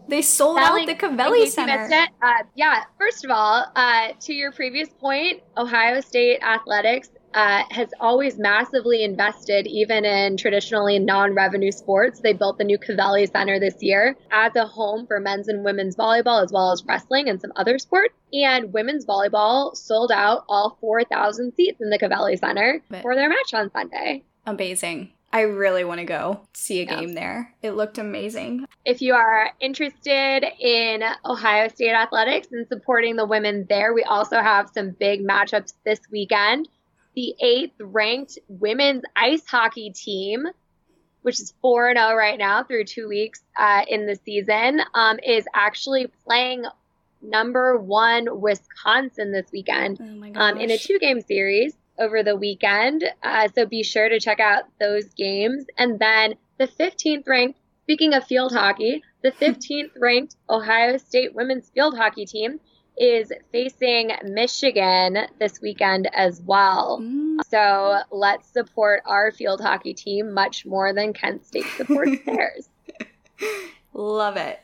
They 0.07 0.21
sold 0.21 0.59
Selling, 0.59 0.83
out 0.83 0.99
the 0.99 1.07
Covelli 1.07 1.47
Center. 1.47 1.89
Uh, 2.21 2.43
yeah, 2.53 2.83
first 2.99 3.25
of 3.25 3.31
all, 3.31 3.65
uh, 3.75 4.09
to 4.19 4.33
your 4.33 4.51
previous 4.51 4.89
point, 4.89 5.41
Ohio 5.57 5.99
State 6.01 6.41
athletics 6.43 7.09
uh, 7.35 7.63
has 7.69 7.89
always 7.99 8.39
massively 8.39 9.03
invested, 9.03 9.67
even 9.67 10.05
in 10.05 10.37
traditionally 10.37 10.97
non-revenue 10.97 11.71
sports. 11.71 12.21
They 12.21 12.31
built 12.31 12.57
the 12.57 12.63
new 12.63 12.79
Covelli 12.79 13.29
Center 13.29 13.59
this 13.59 13.75
year 13.81 14.15
as 14.31 14.55
a 14.55 14.65
home 14.65 15.05
for 15.05 15.19
men's 15.19 15.49
and 15.49 15.63
women's 15.63 15.97
volleyball, 15.97 16.41
as 16.41 16.53
well 16.53 16.71
as 16.71 16.83
wrestling 16.87 17.27
and 17.27 17.39
some 17.41 17.51
other 17.57 17.77
sports. 17.77 18.15
And 18.31 18.71
women's 18.71 19.05
volleyball 19.05 19.75
sold 19.75 20.11
out 20.13 20.45
all 20.47 20.77
4,000 20.79 21.53
seats 21.55 21.81
in 21.81 21.89
the 21.89 21.99
Covelli 21.99 22.39
Center 22.39 22.81
but 22.89 23.01
for 23.01 23.15
their 23.15 23.29
match 23.29 23.53
on 23.53 23.69
Sunday. 23.69 24.23
Amazing. 24.45 25.11
I 25.33 25.41
really 25.41 25.83
want 25.83 25.99
to 25.99 26.05
go 26.05 26.39
see 26.53 26.79
a 26.79 26.85
yeah. 26.85 27.01
game 27.01 27.13
there. 27.13 27.53
It 27.61 27.71
looked 27.71 27.97
amazing. 27.97 28.65
If 28.85 29.01
you 29.01 29.13
are 29.13 29.51
interested 29.59 30.45
in 30.61 31.03
Ohio 31.25 31.67
State 31.67 31.91
athletics 31.91 32.47
and 32.53 32.65
supporting 32.69 33.17
the 33.17 33.25
women 33.25 33.65
there, 33.67 33.93
we 33.93 34.03
also 34.03 34.39
have 34.39 34.69
some 34.73 34.91
big 34.91 35.27
matchups 35.27 35.73
this 35.83 35.99
weekend. 36.09 36.69
The 37.15 37.33
eighth 37.39 37.75
ranked 37.79 38.37
women's 38.47 39.03
ice 39.15 39.45
hockey 39.47 39.91
team, 39.91 40.45
which 41.21 41.39
is 41.39 41.53
4 41.61 41.93
0 41.93 42.13
right 42.13 42.37
now 42.37 42.63
through 42.63 42.85
two 42.85 43.07
weeks 43.07 43.41
uh, 43.57 43.83
in 43.87 44.05
the 44.05 44.15
season, 44.25 44.81
um, 44.93 45.19
is 45.25 45.45
actually 45.53 46.07
playing 46.25 46.65
number 47.21 47.77
one 47.77 48.41
Wisconsin 48.41 49.31
this 49.31 49.51
weekend 49.51 49.99
oh 49.99 50.39
um, 50.39 50.57
in 50.57 50.71
a 50.71 50.77
two 50.77 50.99
game 50.99 51.21
series 51.21 51.73
over 51.97 52.23
the 52.23 52.35
weekend. 52.35 53.03
Uh, 53.23 53.47
so 53.55 53.65
be 53.65 53.83
sure 53.83 54.09
to 54.09 54.19
check 54.19 54.39
out 54.39 54.63
those 54.79 55.05
games. 55.13 55.65
And 55.77 55.97
then 55.99 56.35
the 56.57 56.67
15th 56.67 57.27
ranked, 57.27 57.59
speaking 57.83 58.13
of 58.13 58.25
field 58.25 58.53
hockey, 58.53 59.03
the 59.23 59.31
15th 59.41 59.91
ranked 59.99 60.35
Ohio 60.49 60.97
State 60.97 61.33
women's 61.33 61.69
field 61.69 61.97
hockey 61.97 62.25
team 62.25 62.59
is 62.97 63.31
facing 63.51 64.11
Michigan 64.23 65.27
this 65.39 65.61
weekend 65.61 66.09
as 66.13 66.41
well. 66.41 66.99
Mm. 67.01 67.39
So 67.49 67.99
let's 68.11 68.47
support 68.47 69.01
our 69.05 69.31
field 69.31 69.61
hockey 69.61 69.93
team 69.93 70.33
much 70.33 70.65
more 70.65 70.93
than 70.93 71.13
Kent 71.13 71.45
State 71.45 71.65
supports 71.75 72.17
theirs. 72.25 72.69
Love 73.93 74.37
it. 74.37 74.59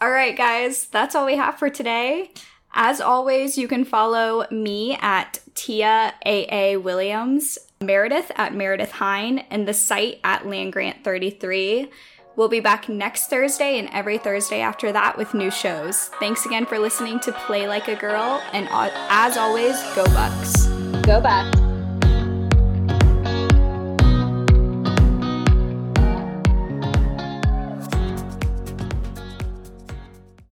All 0.00 0.10
right, 0.10 0.36
guys, 0.36 0.86
that's 0.86 1.14
all 1.14 1.26
we 1.26 1.36
have 1.36 1.58
for 1.58 1.68
today. 1.70 2.32
As 2.72 3.00
always, 3.00 3.58
you 3.58 3.66
can 3.66 3.84
follow 3.84 4.46
me 4.50 4.96
at 5.00 5.40
Tia 5.54 6.14
AA 6.24 6.78
Williams, 6.78 7.58
Meredith 7.80 8.30
at 8.36 8.54
Meredith 8.54 8.92
Hine, 8.92 9.40
and 9.50 9.66
the 9.66 9.74
site 9.74 10.20
at 10.22 10.42
Landgrant33. 10.42 11.88
We'll 12.38 12.48
be 12.48 12.60
back 12.60 12.88
next 12.88 13.26
Thursday 13.26 13.80
and 13.80 13.88
every 13.92 14.16
Thursday 14.16 14.60
after 14.60 14.92
that 14.92 15.18
with 15.18 15.34
new 15.34 15.50
shows. 15.50 16.04
Thanks 16.20 16.46
again 16.46 16.66
for 16.66 16.78
listening 16.78 17.18
to 17.20 17.32
Play 17.32 17.66
Like 17.66 17.88
a 17.88 17.96
Girl, 17.96 18.40
and 18.52 18.68
as 18.70 19.36
always, 19.36 19.74
go 19.96 20.04
Bucks. 20.04 20.66
Go 21.02 21.20
Bucks. 21.20 21.67